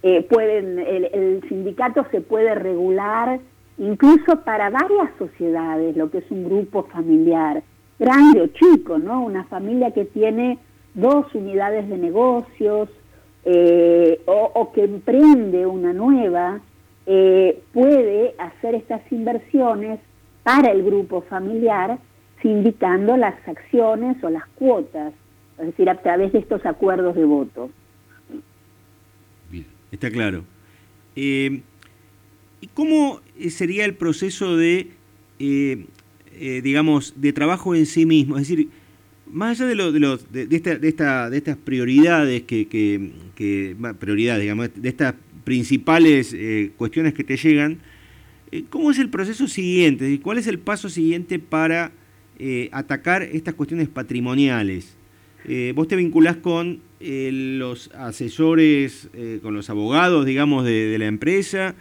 eh, 0.03 0.27
pueden 0.29 0.79
el 0.79 1.43
sindicato 1.49 2.07
se 2.11 2.21
puede 2.21 2.55
regular 2.55 3.41
incluso 3.79 4.41
para 4.45 4.71
varias 4.71 5.11
sociedades, 5.19 5.97
lo 5.97 6.11
que 6.11 6.19
es 6.19 6.31
un 6.31 6.45
grupo 6.45 6.85
familiar, 6.85 7.63
grande 7.99 8.43
o 8.43 8.47
chico, 8.49 8.99
¿no? 8.99 9.25
Una 9.25 9.45
familia 9.45 9.91
que 9.93 10.05
tiene 10.05 10.59
dos 10.95 11.27
unidades 11.35 11.89
de 11.89 11.99
negocios 11.99 12.89
eh, 13.45 14.21
o, 14.27 14.73
que 14.73 14.85
emprende 14.85 15.67
una 15.67 15.93
nueva, 15.93 16.61
eh, 17.07 17.63
puede 17.73 18.35
hacer 18.39 18.75
estas 18.75 19.01
inversiones 19.13 20.01
para 20.43 20.73
el 20.73 20.83
grupo 20.83 21.23
familiar, 21.23 21.99
sindicando 22.43 23.17
las 23.17 23.37
acciones 23.47 24.23
o 24.25 24.31
las 24.31 24.47
cuotas. 24.57 25.13
es 25.59 25.67
decir, 25.67 25.89
a 25.89 26.01
través 26.03 26.33
de 26.33 26.41
estos 26.41 26.65
acuerdos 26.67 27.15
de 27.15 27.25
voto. 27.25 27.71
Bien, 29.51 29.67
está 29.93 30.11
claro. 30.11 30.43
Eh, 31.15 31.63
¿Y 32.61 32.69
cómo 32.69 33.21
sería 33.51 33.85
el 33.85 33.95
proceso 33.95 34.57
de, 34.57 34.89
eh, 35.39 35.85
eh, 36.39 36.61
digamos, 36.63 37.15
de 37.17 37.33
trabajo 37.33 37.75
en 37.75 37.87
sí 37.87 38.07
mismo? 38.07 38.39
Es 38.39 38.49
decir, 38.49 38.69
más 39.31 39.61
allá 39.61 39.69
de, 39.69 41.37
estas 41.37 41.57
prioridades, 41.59 42.43
que, 42.43 43.11
prioridades, 43.99 44.43
digamos, 44.43 44.71
de 44.75 44.89
estas 44.89 45.15
principales 45.45 46.35
cuestiones 46.77 47.13
que 47.13 47.25
te 47.25 47.37
llegan, 47.37 47.79
¿cómo 48.71 48.91
es 48.91 48.99
el 48.99 49.11
proceso 49.11 49.49
siguiente? 49.49 50.19
¿Cuál 50.21 50.39
es 50.39 50.47
el 50.47 50.59
paso 50.59 50.89
siguiente 50.89 51.39
para 51.39 51.93
atacar 52.71 53.23
estas 53.23 53.55
cuestiones 53.55 53.89
patrimoniales? 53.89 54.97
vos 55.75 55.87
te 55.87 55.97
vinculás 55.97 56.37
con 56.37 56.81
los 57.01 57.91
asesores, 57.95 59.11
con 59.43 59.55
los 59.55 59.69
abogados, 59.69 60.25
digamos, 60.25 60.65
de 60.65 60.97
la 60.99 61.07
empresa, 61.07 61.75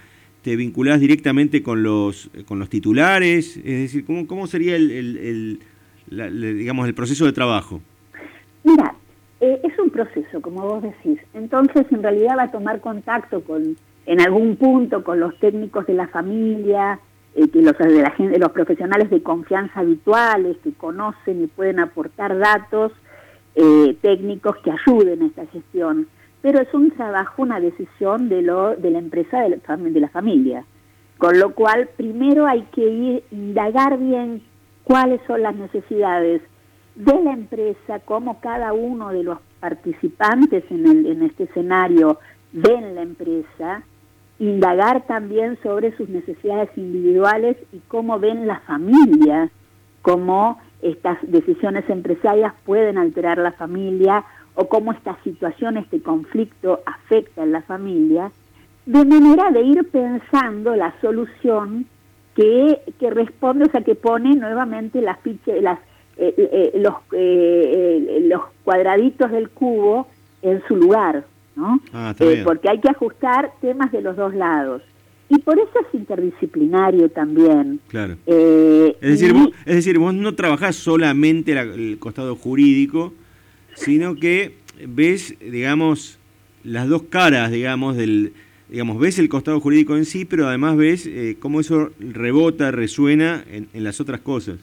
te 0.45 0.55
vinculás 0.55 0.99
directamente 0.99 1.63
con 1.63 1.81
los, 1.81 2.29
con 2.47 2.59
los 2.59 2.69
titulares? 2.69 3.57
Es 3.57 3.63
decir, 3.63 4.05
¿cómo, 4.05 4.27
cómo 4.27 4.45
sería 4.45 4.75
el, 4.75 5.59
digamos, 6.07 6.87
el 6.87 6.93
proceso 6.93 7.25
de 7.25 7.33
trabajo? 7.33 7.81
Mira, 8.63 8.93
eh, 9.41 9.59
es 9.63 9.79
un 9.79 9.89
proceso, 9.89 10.41
como 10.41 10.61
vos 10.61 10.83
decís. 10.83 11.17
Entonces, 11.33 11.87
en 11.89 12.03
realidad 12.03 12.35
va 12.37 12.43
a 12.43 12.51
tomar 12.51 12.79
contacto 12.79 13.43
con, 13.43 13.75
en 14.05 14.21
algún 14.21 14.55
punto 14.57 15.03
con 15.03 15.19
los 15.19 15.35
técnicos 15.39 15.87
de 15.87 15.95
la 15.95 16.07
familia, 16.09 16.99
eh, 17.33 17.49
que 17.49 17.63
los, 17.63 17.75
de 17.75 18.03
la 18.03 18.11
gente, 18.11 18.37
los 18.37 18.51
profesionales 18.51 19.09
de 19.09 19.23
confianza 19.23 19.79
habituales 19.79 20.57
que 20.63 20.73
conocen 20.73 21.43
y 21.43 21.47
pueden 21.47 21.79
aportar 21.79 22.37
datos 22.37 22.91
eh, 23.55 23.97
técnicos 23.99 24.57
que 24.57 24.69
ayuden 24.69 25.23
a 25.23 25.25
esta 25.25 25.47
gestión 25.47 26.07
pero 26.45 26.61
es 26.61 26.71
un 26.75 26.91
trabajo, 26.91 27.41
una 27.41 27.59
decisión 27.59 28.29
de, 28.29 28.43
lo, 28.43 28.75
de 28.75 28.91
la 28.91 28.99
empresa, 28.99 29.41
de 29.41 29.49
la, 29.49 29.77
de 29.77 29.99
la 29.99 30.09
familia. 30.09 30.63
Con 31.17 31.39
lo 31.39 31.55
cual, 31.55 31.89
primero 31.97 32.45
hay 32.45 32.61
que 32.71 32.87
ir, 32.87 33.23
indagar 33.31 33.97
bien 33.97 34.43
cuáles 34.83 35.19
son 35.25 35.41
las 35.41 35.55
necesidades 35.55 36.43
de 36.93 37.23
la 37.23 37.31
empresa, 37.31 37.97
cómo 38.05 38.39
cada 38.41 38.73
uno 38.73 39.09
de 39.09 39.23
los 39.23 39.39
participantes 39.59 40.63
en, 40.69 41.23
este 41.23 41.45
escenario 41.45 42.19
ven 42.51 42.93
la 42.93 43.01
empresa, 43.01 43.81
indagar 44.37 45.07
también 45.07 45.57
sobre 45.63 45.97
sus 45.97 46.09
necesidades 46.09 46.69
individuales 46.75 47.57
y 47.73 47.79
cómo 47.87 48.19
ven 48.19 48.45
la 48.45 48.59
familia, 48.67 49.49
cómo 50.03 50.59
estas 50.83 51.17
decisiones 51.23 51.89
empresarias 51.89 52.53
pueden 52.65 52.99
alterar 52.99 53.39
la 53.39 53.53
familia 53.53 54.23
o 54.55 54.67
cómo 54.67 54.91
esta 54.91 55.17
situación, 55.24 55.77
este 55.77 56.01
conflicto 56.01 56.81
afecta 56.85 57.43
a 57.43 57.45
la 57.45 57.62
familia, 57.62 58.31
de 58.85 59.05
manera 59.05 59.51
de 59.51 59.62
ir 59.62 59.89
pensando 59.89 60.75
la 60.75 60.93
solución 61.01 61.85
que, 62.35 62.81
que 63.00 63.09
responde, 63.09 63.65
o 63.65 63.71
sea, 63.71 63.81
que 63.81 63.95
pone 63.95 64.35
nuevamente 64.35 65.01
las 65.01 65.17
las, 65.62 65.79
eh, 66.17 66.33
eh, 66.38 66.71
eh, 66.74 66.79
los, 66.79 66.93
los 68.29 68.41
cuadraditos 68.63 69.31
del 69.31 69.50
cubo 69.50 70.07
en 70.41 70.62
su 70.67 70.75
lugar, 70.75 71.25
¿no? 71.55 71.79
Ah, 71.93 72.13
porque 72.43 72.69
hay 72.69 72.79
que 72.79 72.89
ajustar 72.89 73.51
temas 73.62 73.91
de 73.91 74.01
los 74.01 74.15
dos 74.15 74.33
lados. 74.33 74.81
Y 75.27 75.39
por 75.39 75.57
eso 75.57 75.71
es 75.81 75.88
interdisciplinario 75.93 77.09
también. 77.09 77.79
Claro. 77.88 78.15
es, 78.27 79.00
decir, 79.01 79.33
vos, 79.33 79.50
es 79.65 79.75
decir, 79.77 79.97
vos 79.97 80.13
no 80.13 80.35
trabajás 80.35 80.75
solamente 80.75 81.53
el 81.53 81.97
costado 81.97 82.35
jurídico, 82.35 83.12
sino 83.75 84.15
que 84.15 84.55
ves, 84.88 85.38
digamos, 85.39 86.20
las 86.63 86.89
dos 86.89 87.03
caras, 87.03 87.51
digamos, 87.51 87.96
del, 87.96 88.34
digamos, 88.70 89.00
ves 89.00 89.20
el 89.20 89.29
costado 89.29 89.60
jurídico 89.60 89.96
en 89.96 90.05
sí, 90.05 90.25
pero 90.25 90.48
además 90.48 90.77
ves 90.77 91.05
eh, 91.05 91.38
cómo 91.39 91.60
eso 91.60 91.91
rebota, 92.00 92.72
resuena 92.72 93.44
en, 93.50 93.67
las 93.84 94.01
otras 94.01 94.22
cosas. 94.22 94.58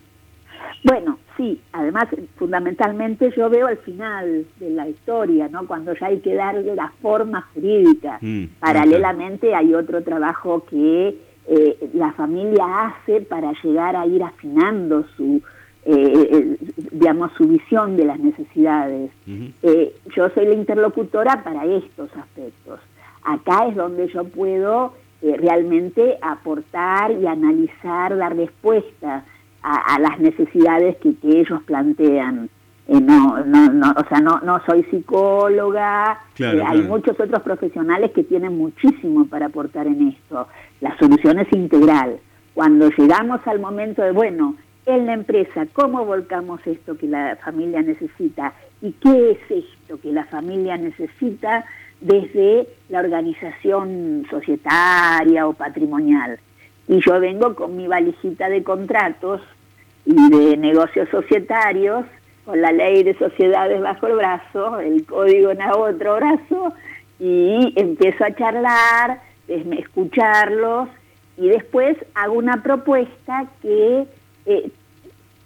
Bueno, 0.85 1.19
sí, 1.37 1.61
además 1.73 2.09
fundamentalmente 2.37 3.33
yo 3.37 3.49
veo 3.49 3.69
al 3.69 3.79
final 3.79 4.45
de 4.59 4.71
la 4.71 4.89
historia, 4.89 5.49
¿no? 5.49 5.67
Cuando 5.67 5.95
ya 5.95 6.07
hay 6.07 6.19
que 6.19 6.35
darle 6.35 6.75
la 6.75 6.93
forma 7.01 7.43
jurídica. 7.55 8.19
Mm, 8.21 8.47
Paralelamente 8.59 9.55
hay 9.55 9.73
otro 9.75 10.03
trabajo 10.03 10.65
que 10.69 11.17
eh, 11.47 11.91
la 11.95 12.13
familia 12.13 12.65
hace 12.87 13.21
para 13.21 13.53
llegar 13.63 13.95
a 13.95 14.07
ir 14.07 14.23
afinando 14.25 15.07
su, 15.17 15.41
eh, 15.85 16.29
eh, 16.31 16.57
digamos, 16.93 17.33
su 17.37 17.45
visión 17.49 17.97
de 17.97 18.05
las 18.05 18.21
necesidades. 18.21 19.11
Eh, 19.27 19.93
yo 20.15 20.29
soy 20.31 20.47
la 20.47 20.55
interlocutora 20.55 21.43
para 21.43 21.65
estos 21.65 22.09
aspectos. 22.17 22.79
Acá 23.25 23.67
es 23.67 23.75
donde 23.75 24.07
yo 24.09 24.23
puedo 24.25 24.95
realmente 25.21 26.19
aportar 26.21 27.11
y 27.13 27.27
analizar, 27.27 28.17
dar 28.17 28.37
respuesta 28.37 29.25
a, 29.63 29.99
las 29.99 30.21
necesidades 30.21 30.97
que, 30.99 31.15
ellos 31.25 31.63
plantean. 31.65 32.49
no, 32.89 33.45
no, 33.45 33.73
no, 33.73 33.95
o 33.97 34.09
sea, 34.09 34.21
no, 34.21 34.41
no 34.41 34.61
soy 34.67 34.85
psicóloga, 34.85 36.21
hay 36.41 36.83
muchos 36.83 37.19
otros 37.19 37.43
profesionales 37.43 38.13
que 38.13 38.23
tienen 38.23 38.57
muchísimo 38.57 39.27
para 39.27 39.47
aportar 39.47 39.89
en 39.89 40.09
esto. 40.09 40.47
La 40.81 40.97
solución 40.99 41.41
es 41.41 41.53
integral. 41.53 42.19
Cuando 42.55 42.89
llegamos 42.91 43.41
al 43.47 43.61
momento 43.61 44.03
de, 44.03 44.13
bueno, 44.13 44.57
en 44.87 45.07
la 45.07 45.15
empresa, 45.15 45.67
cómo 45.73 46.05
volcamos 46.05 46.61
esto 46.67 46.97
que 46.97 47.07
la 47.07 47.37
familia 47.37 47.83
necesita 47.83 48.53
y 48.81 48.93
qué 48.93 49.33
es 49.33 49.65
esto 49.65 50.01
que 50.01 50.13
la 50.13 50.25
familia 50.25 50.77
necesita 50.77 51.65
desde 52.01 52.67
la 52.89 53.01
organización 53.01 54.27
societaria 54.29 55.47
o 55.47 55.53
patrimonial. 55.53 56.39
Y 56.89 57.01
yo 57.01 57.21
vengo 57.21 57.55
con 57.55 57.77
mi 57.77 57.87
valijita 57.87 58.49
de 58.49 58.65
contratos 58.65 59.41
y 60.05 60.31
de 60.31 60.57
negocios 60.57 61.09
societarios, 61.11 62.05
con 62.45 62.61
la 62.61 62.73
ley 62.73 63.05
de 63.05 63.17
sociedades 63.17 63.81
bajo 63.81 64.09
el 64.09 64.17
brazo, 64.17 64.81
el 64.81 65.07
código 65.07 65.53
en 65.53 65.63
otro 65.63 66.17
brazo, 66.17 66.75
y 67.21 67.73
empiezo 67.77 68.25
a 68.25 68.35
charlar, 68.35 69.21
escucharlos, 69.47 70.89
y 71.37 71.49
después 71.49 71.97
hago 72.15 72.35
una 72.35 72.63
propuesta 72.65 73.47
que 73.63 74.07
eh, 74.47 74.71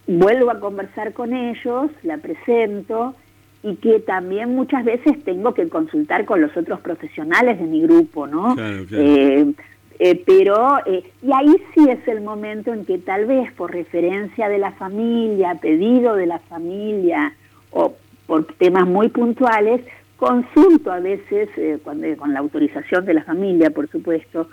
vuelvo 0.06 0.50
a 0.50 0.60
conversar 0.60 1.12
con 1.12 1.34
ellos, 1.34 1.90
la 2.02 2.18
presento 2.18 3.14
y 3.62 3.76
que 3.76 4.00
también 4.00 4.54
muchas 4.54 4.84
veces 4.84 5.22
tengo 5.24 5.52
que 5.54 5.68
consultar 5.68 6.24
con 6.24 6.40
los 6.40 6.56
otros 6.56 6.80
profesionales 6.80 7.58
de 7.58 7.66
mi 7.66 7.82
grupo, 7.82 8.26
¿no? 8.26 8.54
Eh, 8.58 9.52
eh, 9.98 10.22
pero, 10.26 10.78
y 10.86 11.32
ahí 11.32 11.56
sí 11.74 11.88
es 11.88 12.06
el 12.06 12.20
momento 12.20 12.72
en 12.72 12.84
que 12.84 12.98
tal 12.98 13.26
vez 13.26 13.52
por 13.54 13.72
referencia 13.72 14.48
de 14.48 14.58
la 14.58 14.72
familia, 14.72 15.54
pedido 15.54 16.14
de 16.14 16.26
la 16.26 16.38
familia 16.38 17.32
o 17.70 17.94
por 18.26 18.44
temas 18.54 18.86
muy 18.86 19.08
puntuales, 19.08 19.80
consulto 20.16 20.92
a 20.92 21.00
veces, 21.00 21.48
cuando, 21.82 22.06
con 22.16 22.32
la 22.32 22.40
autorización 22.40 23.04
de 23.04 23.14
la 23.14 23.24
familia, 23.24 23.70
por 23.70 23.88
supuesto, 23.88 24.48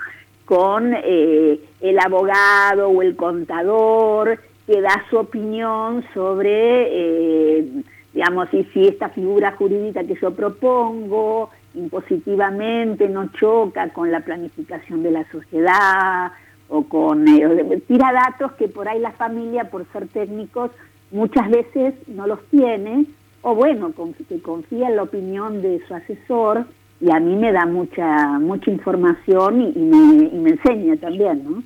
con 0.45 0.93
el 0.93 2.00
abogado 2.00 2.89
o 2.89 3.01
el 3.01 3.15
contador 3.15 4.39
que 4.65 4.81
da 4.81 5.03
su 5.09 5.17
opinión 5.17 6.03
sobre, 6.13 7.59
eh, 7.59 7.67
digamos, 8.13 8.50
si, 8.50 8.63
si 8.73 8.88
esta 8.88 9.09
figura 9.09 9.53
jurídica 9.53 10.03
que 10.03 10.15
yo 10.15 10.31
propongo 10.31 11.50
impositivamente 11.75 13.09
no 13.09 13.29
choca 13.39 13.89
con 13.89 14.12
la 14.12 14.21
planificación 14.21 15.03
de 15.03 15.12
la 15.12 15.29
sociedad 15.31 16.31
o 16.69 16.83
con 16.83 17.27
eh, 17.27 17.81
tira 17.88 18.13
datos 18.13 18.53
que 18.53 18.67
por 18.67 18.88
ahí 18.88 19.00
la 19.00 19.12
familia 19.12 19.65
por 19.65 19.85
ser 19.91 20.07
técnicos 20.07 20.71
muchas 21.12 21.50
veces 21.50 21.95
no 22.07 22.27
los 22.27 22.43
tiene 22.50 23.05
o 23.41 23.55
bueno 23.55 23.91
que 24.27 24.41
confía 24.41 24.88
en 24.88 24.95
la 24.95 25.03
opinión 25.03 25.62
de 25.62 25.81
su 25.88 25.93
asesor 25.95 26.65
y 27.03 27.12
a 27.12 27.19
mí 27.19 27.36
me 27.36 27.51
da 27.51 27.65
mucha 27.65 28.39
mucha 28.39 28.72
información 28.72 29.62
y, 29.62 29.79
me, 29.79 30.25
y 30.25 30.39
me 30.39 30.50
enseña 30.51 30.95
también 30.98 31.43
no 31.43 31.63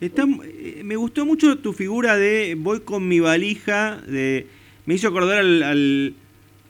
eh, 0.00 0.80
me 0.82 0.96
gustó 0.96 1.26
mucho 1.26 1.58
tu 1.58 1.74
figura 1.74 2.16
de 2.16 2.56
voy 2.58 2.80
con 2.80 3.06
mi 3.06 3.20
valija, 3.20 3.98
de 4.06 4.46
me 4.86 4.94
hizo 4.94 5.08
acordar 5.08 5.40
al, 5.40 6.14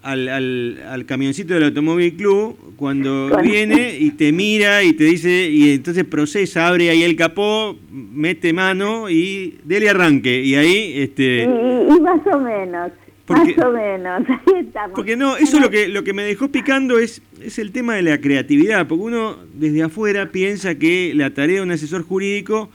al, 0.03 0.29
al, 0.29 1.07
camioncito 1.07 1.55
del 1.55 1.65
Automóvil 1.65 2.17
Club 2.17 2.57
cuando 2.77 3.31
viene 3.41 3.97
y 3.99 4.11
te 4.11 4.33
mira 4.33 4.83
y 4.83 4.95
te 4.95 5.05
dice, 5.05 5.49
y 5.49 5.75
entonces 5.75 6.05
procesa, 6.05 6.67
abre 6.67 6.91
ahí 6.91 7.05
el 7.05 7.15
capó, 7.15 7.77
mete 7.91 8.53
mano 8.53 9.09
y 9.09 9.59
dele 9.65 9.91
arranque. 9.91 10.43
Y 10.43 10.57
ahí... 10.57 10.93
este 10.97 11.45
y, 11.45 12.01
más 12.01 12.21
o 12.27 12.41
menos. 12.41 12.91
Más 13.31 13.59
o 13.59 13.73
menos, 13.73 14.23
ahí 14.29 14.61
estamos. 14.61 14.93
Porque 14.95 15.17
no, 15.17 15.37
eso 15.37 15.61
lo 15.61 15.71
que, 15.71 15.89
lo 15.89 16.05
que 16.05 16.13
me 16.13 16.23
dejó 16.23 16.49
picando 16.49 16.99
es, 16.99 17.23
es 17.43 17.59
el 17.59 17.73
tema 17.73 17.95
de 17.95 18.03
la 18.03 18.21
creatividad, 18.21 18.87
porque 18.87 19.05
uno 19.05 19.39
desde 19.55 19.83
afuera 19.83 20.31
piensa 20.31 20.75
que 20.75 21.13
la 21.15 21.31
tarea 21.31 21.57
de 21.57 21.63
un 21.63 21.71
asesor 21.71 22.03
jurídico 22.03 22.71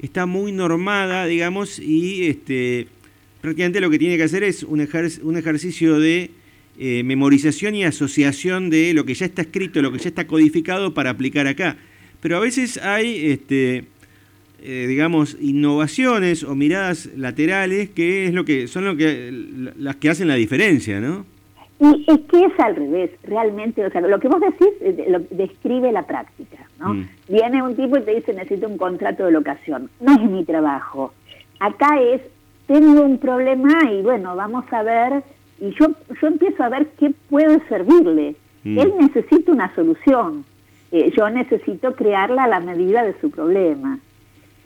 está 0.00 0.26
muy 0.26 0.52
normada, 0.52 1.26
digamos, 1.26 1.78
y 1.78 2.26
este, 2.26 2.88
prácticamente 3.40 3.80
lo 3.80 3.90
que 3.90 3.98
tiene 3.98 4.16
que 4.16 4.22
hacer 4.22 4.44
es 4.44 4.62
un, 4.62 4.86
un 5.22 5.36
ejercicio 5.36 5.98
de 5.98 6.30
eh, 6.78 7.02
memorización 7.02 7.74
y 7.74 7.84
asociación 7.84 8.70
de 8.70 8.94
lo 8.94 9.04
que 9.04 9.14
ya 9.14 9.26
está 9.26 9.42
escrito, 9.42 9.82
lo 9.82 9.90
que 9.90 9.98
ya 9.98 10.08
está 10.08 10.26
codificado 10.26 10.94
para 10.94 11.10
aplicar 11.10 11.46
acá. 11.46 11.76
Pero 12.20 12.36
a 12.36 12.40
veces 12.40 12.78
hay, 12.78 13.32
este, 13.32 13.84
eh, 14.60 14.86
digamos, 14.88 15.36
innovaciones 15.40 16.42
o 16.42 16.54
miradas 16.54 17.06
laterales 17.16 17.90
que 17.90 18.26
es 18.26 18.34
lo 18.34 18.44
que 18.44 18.66
son 18.66 18.84
lo 18.84 18.96
que 18.96 19.30
las 19.76 19.96
que 19.96 20.10
hacen 20.10 20.28
la 20.28 20.34
diferencia, 20.34 21.00
¿no? 21.00 21.24
Y 21.80 22.04
es 22.08 22.20
que 22.28 22.44
es 22.44 22.58
al 22.58 22.74
revés, 22.74 23.10
realmente, 23.22 23.86
o 23.86 23.90
sea, 23.90 24.00
lo 24.00 24.18
que 24.18 24.26
vos 24.26 24.40
decís 24.40 24.68
eh, 24.80 25.06
lo, 25.08 25.20
describe 25.30 25.92
la 25.92 26.02
práctica, 26.02 26.58
¿no? 26.80 26.94
Mm. 26.94 27.08
Viene 27.28 27.62
un 27.62 27.76
tipo 27.76 27.96
y 27.98 28.02
te 28.02 28.16
dice, 28.16 28.34
necesito 28.34 28.66
un 28.66 28.78
contrato 28.78 29.24
de 29.26 29.30
locación. 29.30 29.88
No 30.00 30.12
es 30.14 30.22
mi 30.28 30.44
trabajo. 30.44 31.12
Acá 31.60 32.00
es, 32.00 32.20
tengo 32.66 33.02
un 33.02 33.18
problema 33.18 33.92
y 33.92 34.02
bueno, 34.02 34.34
vamos 34.34 34.64
a 34.72 34.82
ver, 34.82 35.22
y 35.60 35.70
yo, 35.78 35.92
yo 36.20 36.26
empiezo 36.26 36.64
a 36.64 36.68
ver 36.68 36.88
qué 36.98 37.12
puedo 37.30 37.60
servirle. 37.68 38.34
Mm. 38.64 38.78
Él 38.78 38.92
necesita 38.98 39.52
una 39.52 39.72
solución. 39.76 40.44
Eh, 40.90 41.12
yo 41.16 41.30
necesito 41.30 41.94
crearla 41.94 42.44
a 42.44 42.48
la 42.48 42.58
medida 42.58 43.04
de 43.04 43.14
su 43.20 43.30
problema. 43.30 44.00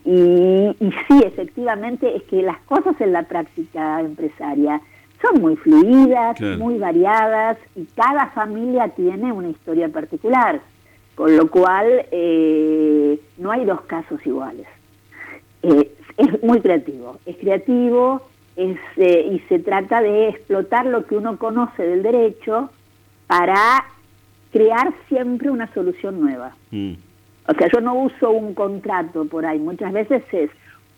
Y, 0.04 0.76
y 0.80 0.90
sí, 1.08 1.22
efectivamente, 1.24 2.16
es 2.16 2.22
que 2.24 2.42
las 2.42 2.58
cosas 2.62 3.00
en 3.00 3.12
la 3.12 3.22
práctica 3.22 4.00
empresaria 4.00 4.80
son 5.22 5.40
muy 5.40 5.56
fluidas, 5.56 6.40
muy 6.58 6.78
variadas 6.78 7.56
y 7.76 7.84
cada 7.94 8.26
familia 8.30 8.88
tiene 8.88 9.32
una 9.32 9.48
historia 9.48 9.88
particular, 9.88 10.60
con 11.14 11.36
lo 11.36 11.48
cual 11.50 12.06
eh, 12.10 13.20
no 13.38 13.52
hay 13.52 13.64
dos 13.64 13.82
casos 13.82 14.24
iguales. 14.26 14.66
Eh, 15.62 15.92
es 16.16 16.42
muy 16.42 16.60
creativo, 16.60 17.18
es 17.24 17.36
creativo 17.36 18.22
es, 18.56 18.76
eh, 18.96 19.30
y 19.32 19.38
se 19.48 19.60
trata 19.60 20.02
de 20.02 20.28
explotar 20.28 20.86
lo 20.86 21.06
que 21.06 21.16
uno 21.16 21.38
conoce 21.38 21.82
del 21.82 22.02
derecho 22.02 22.70
para 23.26 23.84
crear 24.50 24.92
siempre 25.08 25.50
una 25.50 25.72
solución 25.72 26.20
nueva. 26.20 26.54
Mm. 26.70 26.94
O 27.48 27.54
sea, 27.54 27.68
yo 27.72 27.80
no 27.80 27.94
uso 27.94 28.30
un 28.30 28.54
contrato 28.54 29.24
por 29.24 29.44
ahí, 29.46 29.58
muchas 29.58 29.92
veces 29.92 30.22
es 30.32 30.50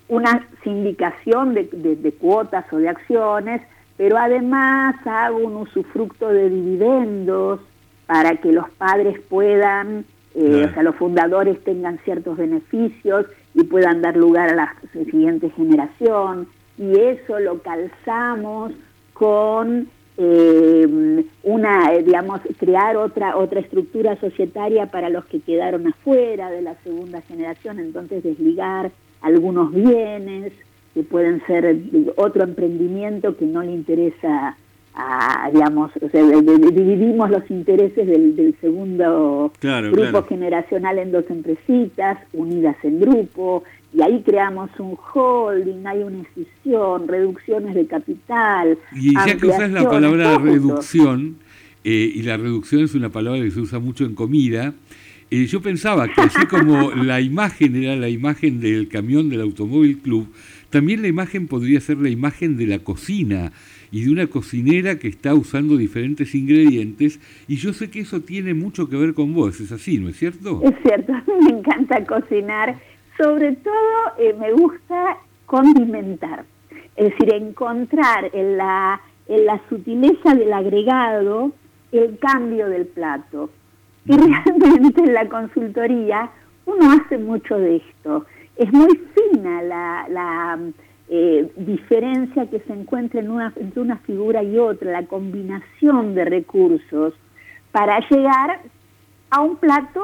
una 0.09 0.47
sindicación 0.63 1.55
de 1.55 2.15
cuotas 2.21 2.71
o 2.73 2.77
de 2.77 2.89
acciones 2.91 3.63
pero 3.97 4.19
además 4.19 4.97
hago 5.07 5.39
un 5.39 5.57
usufructo 5.57 6.29
de 6.29 6.51
dividendos 6.51 7.61
para 8.07 8.37
que 8.37 8.53
los 8.53 8.69
padres 8.71 9.21
puedan, 9.29 10.05
eh, 10.35 10.67
o 10.69 10.75
sea, 10.75 10.83
los 10.83 10.97
fundadores 10.97 11.63
tengan 11.65 11.99
ciertos 12.05 12.37
beneficios 12.37 13.27
y 13.55 13.65
puedan 13.65 14.03
dar 14.03 14.17
lugar 14.17 14.51
a 14.51 14.55
la 14.55 14.75
siguiente 14.93 15.51
generación. 15.51 16.49
Y 16.77 16.99
eso 16.99 17.39
lo 17.39 17.61
calzamos 17.63 18.73
con 19.13 19.89
eh, 20.17 21.25
una, 21.43 21.91
digamos, 21.91 22.41
crear 22.59 22.97
otra, 22.97 23.37
otra 23.37 23.61
estructura 23.61 24.17
societaria 24.21 24.87
para 24.87 25.09
los 25.09 25.25
que 25.27 25.41
quedaron 25.41 25.87
afuera 25.89 26.51
de 26.51 26.63
la 26.63 26.75
segunda 26.85 27.21
generación, 27.23 27.81
entonces 27.81 28.23
desligar 28.23 28.93
algunos 29.21 29.73
bienes 29.73 30.53
que 30.93 31.03
pueden 31.03 31.45
ser 31.47 31.77
otro 32.17 32.45
emprendimiento 32.45 33.37
que 33.37 33.47
no 33.47 33.63
le 33.63 33.73
interesa 33.73 34.57
a, 34.97 35.51
digamos, 35.53 35.91
o 36.01 36.09
sea, 36.09 36.23
dividimos 36.25 37.29
los 37.29 37.51
intereses 37.51 38.07
del, 38.07 38.55
segundo 38.61 39.53
grupo 39.91 40.23
generacional 40.25 40.99
en 40.99 41.11
dos 41.11 41.25
empresitas 41.29 42.19
unidas 42.33 42.77
en 42.85 43.01
grupo 43.01 43.65
y 43.93 44.03
ahí 44.03 44.23
creamos 44.25 44.71
un 44.79 44.97
holding, 45.13 45.87
hay 45.87 46.03
una 46.03 46.23
escisión, 46.23 47.09
reducciones 47.09 47.75
de 47.75 47.87
capital. 47.87 48.79
Y 48.93 49.15
ya 49.15 49.37
que 49.37 49.47
usas 49.47 49.71
la 49.71 49.89
palabra 49.89 50.39
reducción, 50.39 51.37
eh, 51.85 52.13
y 52.15 52.23
la 52.23 52.37
reducción 52.37 52.83
es 52.83 52.95
una 52.95 53.11
palabra 53.11 53.41
que 53.41 53.51
se 53.51 53.61
usa 53.61 53.79
mucho 53.79 54.05
en 54.05 54.15
comida, 54.15 54.75
eh, 55.31 55.47
yo 55.47 55.61
pensaba 55.61 56.09
que 56.09 56.21
así 56.21 56.47
como 56.47 56.91
la 56.95 57.21
imagen 57.21 57.77
era 57.77 57.97
la 57.97 58.09
imagen 58.09 58.61
del 58.61 58.89
camión 58.89 59.29
del 59.29 59.41
Automóvil 59.41 59.99
Club, 59.99 60.29
también 60.71 61.03
la 61.03 61.09
imagen 61.09 61.47
podría 61.47 61.81
ser 61.81 61.99
la 61.99 62.09
imagen 62.09 62.57
de 62.57 62.67
la 62.67 62.81
cocina 62.81 63.53
y 63.95 64.05
de 64.05 64.11
una 64.11 64.27
cocinera 64.27 64.99
que 64.99 65.07
está 65.07 65.35
usando 65.35 65.77
diferentes 65.77 66.35
ingredientes 66.35 67.21
y 67.47 67.55
yo 67.59 67.73
sé 67.73 67.93
que 67.93 68.01
eso 68.01 68.23
tiene 68.23 68.53
mucho 68.53 68.89
que 68.89 68.97
ver 68.97 69.15
con 69.15 69.33
vos, 69.33 69.61
es 69.61 69.71
así, 69.71 69.99
¿no 69.99 70.09
es 70.09 70.17
cierto? 70.17 70.61
Es 70.65 70.75
cierto, 70.83 71.13
a 71.13 71.23
mí 71.27 71.45
me 71.45 71.59
encanta 71.61 72.05
cocinar, 72.05 72.75
sobre 73.17 73.53
todo 73.53 73.95
eh, 74.19 74.35
me 74.37 74.53
gusta 74.53 75.19
condimentar, 75.47 76.45
es 76.97 77.11
decir, 77.11 77.35
encontrar 77.35 78.33
en 78.33 78.57
la, 78.57 79.01
en 79.29 79.47
la 79.47 79.61
sutileza 79.69 80.35
del 80.35 80.53
agregado 80.53 81.53
el 81.93 82.19
cambio 82.19 82.69
del 82.69 82.87
plato. 82.87 83.49
Y 84.07 84.17
realmente 84.17 85.03
en 85.03 85.15
la 85.15 85.29
consultoría 85.29 86.33
uno 86.67 86.91
hace 86.91 87.17
mucho 87.17 87.57
de 87.57 87.77
esto 87.77 88.27
es 88.57 88.73
muy 88.73 89.01
fina 89.15 89.63
la, 89.63 90.59
eh, 91.09 91.51
diferencia 91.57 92.47
que 92.49 92.61
se 92.61 92.73
encuentra 92.73 93.21
en 93.21 93.31
una, 93.31 93.53
entre 93.57 93.81
una 93.81 93.99
figura 93.99 94.43
y 94.43 94.59
otra, 94.59 94.93
la 94.93 95.07
combinación 95.07 96.15
de 96.15 96.25
recursos 96.25 97.15
para 97.73 98.01
llegar 98.09 98.63
a 99.31 99.41
un 99.41 99.57
plato 99.57 100.01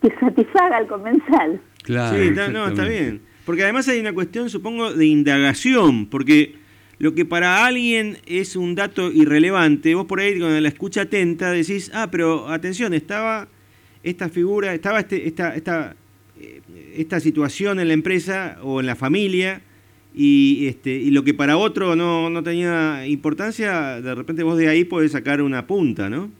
que 0.00 0.10
satisfaga 0.20 0.76
al 0.78 0.86
comensal. 0.86 1.60
Claro, 1.82 2.16
sí, 2.16 2.30
no, 2.52 2.68
está 2.68 2.84
bien. 2.84 3.22
Porque 3.44 3.62
además 3.62 3.88
hay 3.88 4.00
una 4.00 4.12
cuestión, 4.12 4.50
supongo, 4.50 4.92
de 4.92 5.06
indagación, 5.06 6.06
porque 6.06 6.56
lo 6.98 7.14
que 7.14 7.24
para 7.24 7.64
alguien 7.64 8.18
es 8.26 8.56
un 8.56 8.74
dato 8.74 9.12
irrelevante, 9.12 9.94
vos 9.94 10.06
por 10.06 10.20
ahí 10.20 10.40
con 10.40 10.62
la 10.62 10.68
escucha 10.68 11.02
atenta 11.02 11.50
decís, 11.50 11.90
ah, 11.94 12.08
pero 12.10 12.48
atención, 12.48 12.94
estaba 12.94 13.48
esta 14.02 14.28
figura, 14.28 14.72
estaba 14.74 15.00
este, 15.00 15.28
esta, 15.28 15.54
esta 15.54 15.94
eh, 16.38 16.60
esta 16.96 17.18
situación 17.20 17.80
en 17.80 17.88
la 17.88 17.94
empresa 17.94 18.58
o 18.62 18.80
en 18.80 18.86
la 18.86 18.94
familia 18.94 19.62
y, 20.18 20.66
este, 20.66 20.90
y 20.90 21.10
lo 21.10 21.24
que 21.24 21.34
para 21.34 21.58
otro 21.58 21.94
no, 21.94 22.30
no 22.30 22.42
tenía 22.42 23.06
importancia, 23.06 24.00
de 24.00 24.14
repente 24.14 24.42
vos 24.42 24.56
de 24.56 24.68
ahí 24.68 24.84
podés 24.84 25.12
sacar 25.12 25.42
una 25.42 25.66
punta, 25.66 26.08
¿no? 26.08 26.30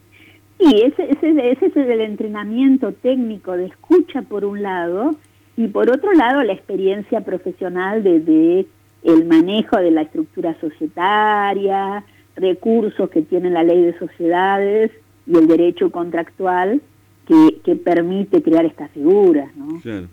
Sí, 0.58 0.82
ese, 0.82 1.10
ese, 1.10 1.50
ese 1.50 1.66
es 1.66 1.76
el 1.76 2.00
entrenamiento 2.00 2.92
técnico 2.92 3.52
de 3.52 3.66
escucha 3.66 4.22
por 4.22 4.46
un 4.46 4.62
lado 4.62 5.14
y 5.58 5.68
por 5.68 5.90
otro 5.90 6.14
lado 6.14 6.42
la 6.42 6.54
experiencia 6.54 7.20
profesional 7.20 8.02
de, 8.02 8.20
de 8.20 8.66
el 9.02 9.26
manejo 9.26 9.76
de 9.76 9.90
la 9.90 10.02
estructura 10.02 10.58
societaria, 10.58 12.02
recursos 12.34 13.10
que 13.10 13.20
tiene 13.20 13.50
la 13.50 13.62
ley 13.62 13.82
de 13.82 13.98
sociedades 13.98 14.90
y 15.26 15.36
el 15.36 15.46
derecho 15.46 15.90
contractual 15.92 16.80
que, 17.26 17.76
permite 17.76 18.42
crear 18.42 18.64
estas 18.64 18.90
figuras, 18.92 19.54
¿no? 19.54 19.80
Claro. 19.80 20.06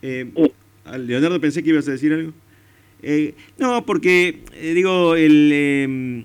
Eh, 0.00 0.30
eh, 0.36 0.52
Leonardo, 0.96 1.40
pensé 1.40 1.62
que 1.62 1.70
ibas 1.70 1.88
a 1.88 1.92
decir 1.92 2.12
algo. 2.12 2.32
Eh, 3.02 3.34
no, 3.58 3.84
porque, 3.84 4.40
digo, 4.60 5.14
el, 5.14 5.52
em, 5.52 6.24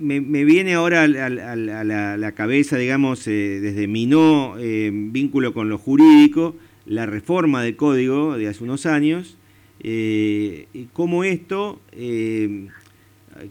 me, 0.00 0.44
viene 0.44 0.74
ahora 0.74 1.02
a, 1.02 1.08
la, 1.08 2.32
cabeza, 2.32 2.78
digamos, 2.78 3.24
desde 3.24 3.88
mi 3.88 4.06
no 4.06 4.54
vínculo 4.56 5.52
con 5.52 5.68
lo 5.68 5.78
jurídico, 5.78 6.54
la 6.86 7.06
reforma 7.06 7.62
del 7.62 7.76
código 7.76 8.38
de 8.38 8.48
hace 8.48 8.62
unos 8.62 8.86
años, 8.86 9.36
cómo 10.92 11.24
esto 11.24 11.80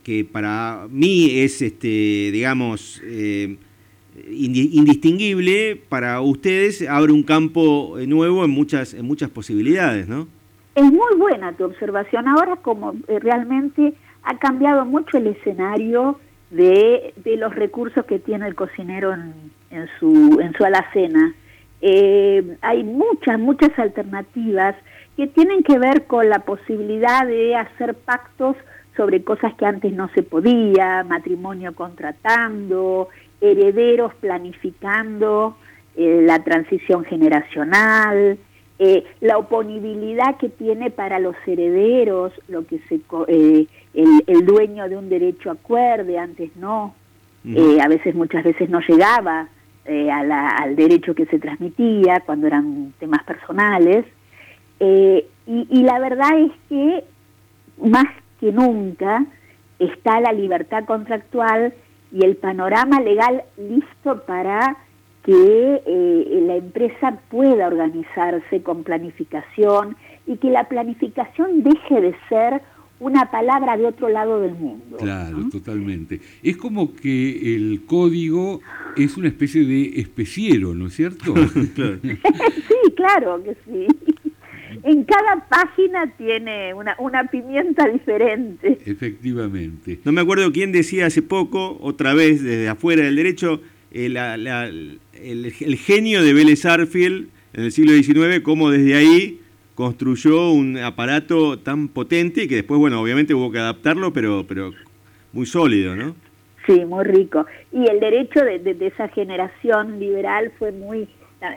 que 0.03 0.25
para 0.25 0.87
mí 0.89 1.39
es, 1.39 1.61
este, 1.61 2.29
digamos, 2.31 3.01
eh, 3.03 3.57
indistinguible, 4.29 5.81
para 5.89 6.21
ustedes 6.21 6.87
abre 6.87 7.11
un 7.11 7.23
campo 7.23 7.95
nuevo 8.07 8.45
en 8.45 8.51
muchas, 8.51 8.93
en 8.93 9.05
muchas 9.05 9.29
posibilidades, 9.29 10.07
¿no? 10.07 10.27
Es 10.75 10.83
muy 10.83 11.15
buena 11.17 11.53
tu 11.53 11.63
observación. 11.63 12.27
Ahora 12.27 12.57
como 12.57 12.93
eh, 13.07 13.19
realmente 13.19 13.93
ha 14.23 14.37
cambiado 14.37 14.85
mucho 14.85 15.17
el 15.17 15.27
escenario 15.27 16.19
de, 16.51 17.13
los 17.37 17.55
recursos 17.55 18.05
que 18.05 18.19
tiene 18.19 18.47
el 18.47 18.55
cocinero 18.55 19.13
en, 19.13 19.87
su, 19.99 20.39
en 20.41 20.53
su 20.53 20.65
alacena. 20.65 21.33
Eh, 21.81 22.57
hay 22.61 22.83
muchas, 22.83 23.39
muchas 23.39 23.77
alternativas 23.77 24.75
que 25.15 25.27
tienen 25.27 25.63
que 25.63 25.79
ver 25.79 26.05
con 26.07 26.29
la 26.29 26.39
posibilidad 26.39 27.25
de 27.25 27.55
hacer 27.55 27.93
pactos 27.95 28.57
sobre 28.97 29.23
cosas 29.23 29.53
que 29.55 29.65
antes 29.65 29.93
no 29.93 30.09
se 30.15 30.23
podía, 30.23 31.03
matrimonio 31.03 31.73
contratando, 31.75 33.09
herederos 33.41 34.13
planificando 34.15 35.55
eh, 35.95 36.21
la 36.23 36.43
transición 36.43 37.05
generacional, 37.05 38.37
eh, 38.79 39.05
la 39.21 39.37
oponibilidad 39.37 40.37
que 40.37 40.49
tiene 40.49 40.91
para 40.91 41.19
los 41.19 41.35
herederos, 41.47 42.33
lo 42.47 42.65
que 42.65 42.79
se 42.89 42.99
eh, 43.27 43.67
el, 43.93 44.45
dueño 44.45 44.89
de 44.89 44.97
un 44.97 45.07
derecho 45.07 45.51
acuerde, 45.51 46.17
antes 46.17 46.55
no, 46.57 46.93
a 47.81 47.87
veces 47.87 48.15
muchas 48.15 48.43
veces 48.43 48.69
no 48.69 48.81
llegaba 48.81 49.47
al 49.87 50.75
derecho 50.75 51.13
que 51.13 51.27
se 51.27 51.39
transmitía 51.39 52.21
cuando 52.25 52.47
eran 52.47 52.93
temas 52.99 53.23
personales. 53.23 54.05
y, 54.79 55.23
y 55.47 55.83
la 55.83 55.99
verdad 55.99 56.39
es 56.39 56.51
que 56.67 57.03
más 57.77 58.07
que 58.39 58.51
nunca, 58.51 59.25
está 59.79 60.19
la 60.19 60.31
libertad 60.31 60.85
contractual 60.85 61.73
y 62.11 62.23
el 62.23 62.35
panorama 62.35 63.01
legal 63.01 63.43
listo 63.57 64.23
para 64.25 64.77
que 65.23 65.81
eh, 65.85 66.43
la 66.45 66.55
empresa 66.55 67.19
pueda 67.29 67.67
organizarse 67.67 68.61
con 68.61 68.83
planificación 68.83 69.97
y 70.27 70.37
que 70.37 70.49
la 70.49 70.67
planificación 70.69 71.63
deje 71.63 72.01
de 72.01 72.15
ser 72.29 72.61
una 72.99 73.29
palabra 73.29 73.75
de 73.75 73.87
otro 73.87 74.07
lado 74.09 74.39
del 74.39 74.53
mundo. 74.53 74.97
Claro, 74.97 75.49
totalmente. 75.51 76.21
Es 76.41 76.57
como 76.57 76.93
que 76.93 77.55
el 77.55 77.85
código 77.85 78.61
es 78.95 79.17
una 79.17 79.27
especie 79.27 79.65
de 79.65 79.99
especiero, 79.99 80.73
¿no 80.73 80.87
es 80.87 80.93
cierto? 80.93 81.33
sí, 81.75 82.93
claro 82.95 83.43
que 83.43 83.57
sí. 83.65 83.87
En 84.85 85.03
cada 85.03 85.47
página 85.49 86.13
tiene 86.15 86.71
una, 86.75 86.95
una 86.99 87.23
pimienta 87.23 87.87
diferente. 87.89 88.77
Efectivamente. 88.85 89.99
No 90.03 90.11
me 90.11 90.21
acuerdo 90.21 90.51
quién 90.51 90.71
decía 90.71 91.07
hace 91.07 91.23
poco, 91.23 91.79
otra 91.81 92.13
vez 92.13 92.43
desde 92.43 92.69
afuera 92.69 93.03
del 93.03 93.15
derecho, 93.15 93.61
eh, 93.91 94.13
el, 95.23 95.77
genio 95.77 96.21
de 96.21 96.33
Vélez 96.33 96.65
Arfield 96.65 97.29
en 97.53 97.63
el 97.63 97.71
siglo 97.71 97.93
XIX, 97.93 98.41
cómo 98.43 98.69
desde 98.69 98.95
ahí 98.95 99.39
construyó 99.73 100.51
un 100.51 100.77
aparato 100.77 101.57
tan 101.57 101.87
potente 101.87 102.43
y 102.43 102.47
que 102.47 102.55
después, 102.55 102.79
bueno, 102.79 103.01
obviamente 103.01 103.33
hubo 103.33 103.51
que 103.51 103.57
adaptarlo, 103.57 104.13
pero, 104.13 104.45
pero 104.47 104.71
muy 105.33 105.47
sólido, 105.47 105.95
¿no? 105.95 106.15
Sí, 106.67 106.85
muy 106.85 107.05
rico. 107.05 107.47
Y 107.71 107.89
el 107.89 107.99
derecho 107.99 108.43
de, 108.43 108.77
esa 108.81 109.07
generación 109.07 109.99
liberal 109.99 110.51
fue 110.59 110.71
muy, 110.71 111.07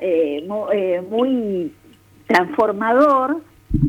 eh, 0.01 0.47
eh, 0.73 1.03
muy, 1.11 1.73
transformador, 2.29 3.39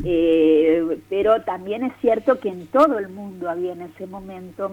eh, 0.04 0.98
pero 1.08 1.42
también 1.42 1.84
es 1.84 1.92
cierto 2.00 2.40
que 2.40 2.48
en 2.48 2.66
todo 2.66 2.98
el 2.98 3.08
mundo 3.08 3.48
había 3.48 3.72
en 3.72 3.82
ese 3.82 4.08
momento 4.08 4.72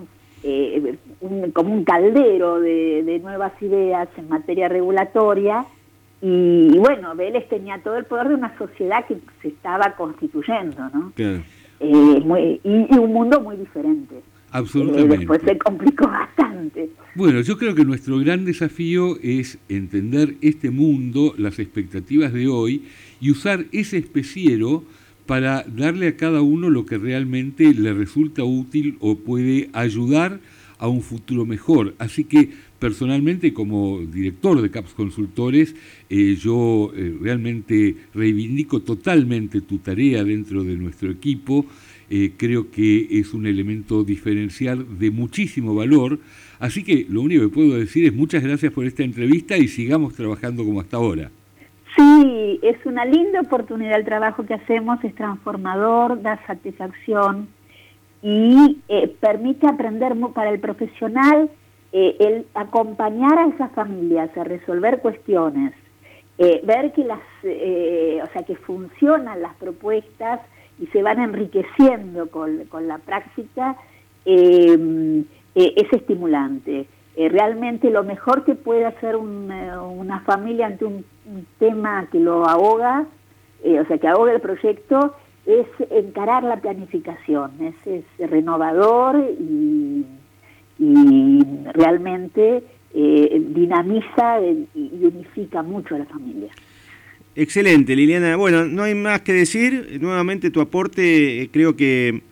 como 1.54 1.74
un 1.74 1.84
caldero 1.84 2.60
de, 2.60 3.04
de 3.04 3.20
nuevas 3.20 3.52
ideas 3.62 4.08
en 4.18 4.30
materia 4.30 4.68
regulatoria 4.68 5.66
y, 6.22 6.78
bueno, 6.80 7.16
Vélez 7.16 7.48
tenía 7.48 7.80
todo 7.84 7.98
el 7.98 8.06
poder 8.06 8.30
de 8.30 8.36
una 8.36 8.58
sociedad 8.58 9.06
que 9.06 9.18
se 9.42 9.50
estaba 9.50 9.96
constituyendo, 9.96 10.90
¿no? 10.90 11.14
Eh, 11.18 11.44
y, 12.64 12.98
un 12.98 13.14
mundo 13.14 13.40
muy 13.40 13.56
diferente. 13.56 14.16
Absolutamente. 14.52 15.16
Eh, 15.16 15.18
después 15.20 15.42
se 15.44 15.58
complicó 15.58 16.08
bastante. 16.08 16.90
Bueno, 17.16 17.42
yo 17.42 17.58
creo 17.58 17.76
que 17.76 17.84
nuestro 17.84 18.20
gran 18.20 18.46
desafío 18.46 19.18
es 19.22 19.58
entender 19.70 20.36
este 20.42 20.70
mundo, 20.70 21.34
las 21.38 21.60
expectativas 21.60 22.34
de 22.34 22.48
hoy 22.48 22.84
y 23.20 23.32
usar 23.32 23.66
ese 23.72 23.98
especiero 23.98 24.84
para 25.26 25.64
darle 25.64 26.08
a 26.08 26.16
cada 26.16 26.42
uno 26.42 26.70
lo 26.70 26.86
que 26.86 26.98
realmente 26.98 27.74
le 27.74 27.94
resulta 27.94 28.44
útil 28.44 28.98
o 29.02 29.18
puede 29.18 29.70
ayudar 29.74 30.40
a 30.80 30.88
un 30.88 31.02
futuro 31.02 31.46
mejor. 31.46 31.96
Así 31.98 32.24
que 32.24 32.50
personalmente 32.80 33.54
como 33.54 34.00
director 34.00 34.62
de 34.62 34.70
CAPS 34.70 34.94
Consultores, 34.94 35.76
eh, 36.10 36.36
yo 36.36 36.92
eh, 36.96 37.16
realmente 37.20 37.96
reivindico 38.14 38.82
totalmente 38.82 39.62
tu 39.62 39.80
tarea 39.80 40.24
dentro 40.24 40.64
de 40.64 40.76
nuestro 40.76 41.12
equipo. 41.12 41.66
Eh, 42.10 42.34
creo 42.38 42.72
que 42.72 43.20
es 43.20 43.34
un 43.34 43.46
elemento 43.46 44.04
diferencial 44.04 44.98
de 44.98 45.12
muchísimo 45.12 45.76
valor. 45.76 46.20
Así 46.60 46.84
que 46.84 47.06
lo 47.10 47.22
único 47.22 47.44
que 47.44 47.50
puedo 47.50 47.78
decir 47.78 48.06
es 48.06 48.14
muchas 48.14 48.44
gracias 48.44 48.72
por 48.72 48.86
esta 48.86 49.04
entrevista 49.04 49.58
y 49.58 49.68
sigamos 49.68 50.16
trabajando 50.16 50.64
como 50.64 50.80
hasta 50.80 50.98
ahora. 50.98 51.30
Sí, 51.96 52.60
es 52.62 52.78
una 52.86 53.06
linda 53.06 53.42
oportunidad 53.42 53.98
el 53.98 54.06
trabajo 54.06 54.46
que 54.46 54.54
hacemos, 54.54 55.04
es 55.04 55.16
transformador, 55.16 56.22
da 56.22 56.40
satisfacción 56.46 57.48
y 58.22 58.80
eh, 58.88 59.08
permite 59.20 59.68
aprender 59.68 60.14
para 60.34 60.50
el 60.50 60.60
profesional 60.60 61.50
eh, 61.92 62.16
el 62.20 62.46
acompañar 62.54 63.38
a 63.38 63.48
esas 63.48 63.72
familias 63.72 64.36
a 64.38 64.44
resolver 64.44 65.00
cuestiones, 65.00 65.74
eh, 66.38 66.62
ver 66.64 66.92
que 66.94 67.04
las, 67.04 67.20
o 67.20 68.32
sea, 68.34 68.44
que 68.46 68.56
funcionan 68.58 69.42
las 69.42 69.56
propuestas 69.56 70.42
y 70.80 70.88
se 70.88 71.02
van 71.02 71.20
enriqueciendo 71.20 72.30
con, 72.30 72.60
la 72.88 72.98
práctica, 73.00 73.76
es 74.26 75.94
estimulante. 75.94 76.88
realmente 77.16 77.90
lo 77.90 78.04
mejor 78.04 78.44
que 78.44 78.56
puede 78.56 78.86
hacer 78.86 79.16
una 79.16 80.20
familia 80.26 80.68
ante 80.68 80.86
un, 80.86 81.06
un, 81.26 81.48
tema 81.60 82.08
que 82.12 82.20
lo 82.20 82.46
ahoga, 82.46 83.06
o 83.64 83.86
sea, 83.86 83.98
que 83.98 84.08
ahoga 84.08 84.34
el 84.34 84.42
proyecto, 84.42 85.16
es 85.48 85.66
encarar 85.90 86.44
la 86.44 86.58
planificación, 86.58 87.52
es, 87.86 88.30
renovador 88.30 89.16
y, 89.40 90.06
realmente 91.74 92.64
eh, 92.94 93.44
dinamiza 93.50 94.40
y 94.42 95.02
unifica 95.02 95.64
mucho 95.64 95.96
a 95.96 96.00
la 96.00 96.06
familia. 96.06 96.52
Excelente, 97.38 97.96
Liliana. 97.96 98.36
Bueno, 98.36 98.66
no 98.66 98.84
hay 98.84 98.96
más 98.96 99.22
que 99.22 99.32
decir. 99.32 100.00
Nuevamente 100.02 100.50
tu 100.50 100.60
aporte 100.60 101.44
eh, 101.44 101.50
creo 101.52 101.76
que 101.76 102.24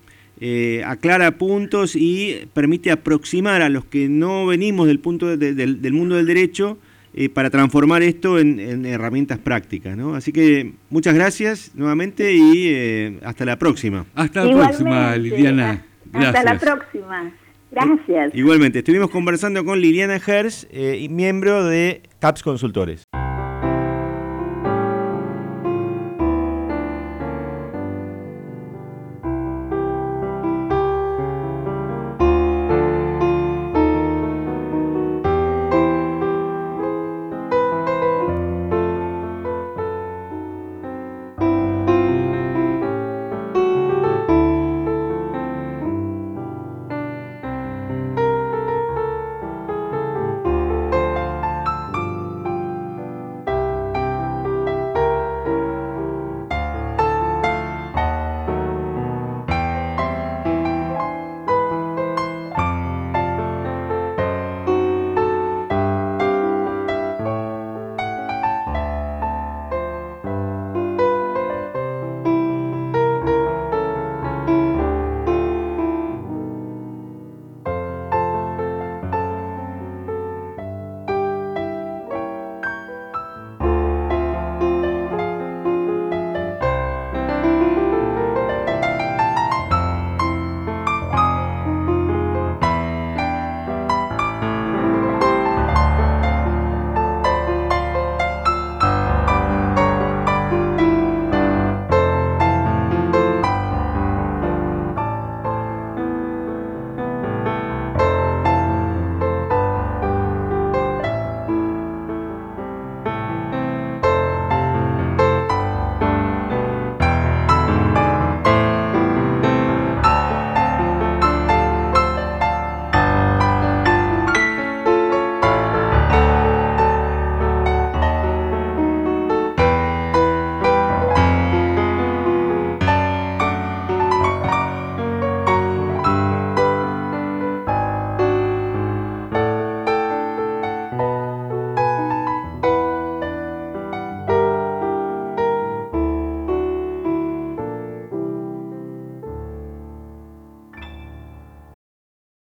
eh, 0.41 0.81
aclara 0.85 1.37
puntos 1.37 1.95
y 1.95 2.47
permite 2.53 2.91
aproximar 2.91 3.61
a 3.61 3.69
los 3.69 3.85
que 3.85 4.09
no 4.09 4.45
venimos 4.47 4.87
del 4.87 4.99
punto 4.99 5.37
del 5.37 5.93
mundo 5.93 6.15
del 6.15 6.25
derecho 6.25 6.77
eh, 7.17 7.29
para 7.29 7.49
transformar 7.49 8.03
esto 8.03 8.39
en, 8.39 8.85
herramientas 8.85 9.39
prácticas. 9.39 9.95
¿no? 9.95 10.15
Así 10.15 10.33
que 10.33 10.73
muchas 10.89 11.13
gracias 11.13 11.71
nuevamente 11.73 12.33
y 12.33 12.67
eh, 12.67 13.19
hasta 13.23 13.45
la 13.45 13.57
próxima. 13.57 14.05
Hasta 14.15 14.43
la 14.43 14.53
próxima, 14.53 15.15
Liliana. 15.15 15.85
Hasta 16.11 16.43
la 16.43 16.59
próxima. 16.59 17.31
Gracias. 17.71 18.35
Igualmente, 18.35 18.79
estuvimos 18.79 19.09
conversando 19.09 19.63
con 19.63 19.79
Liliana 19.79 20.17
Hers, 20.17 20.67
eh, 20.71 21.07
miembro 21.09 21.63
de 21.63 22.01
CAPS 22.19 22.43
Consultores. 22.43 23.04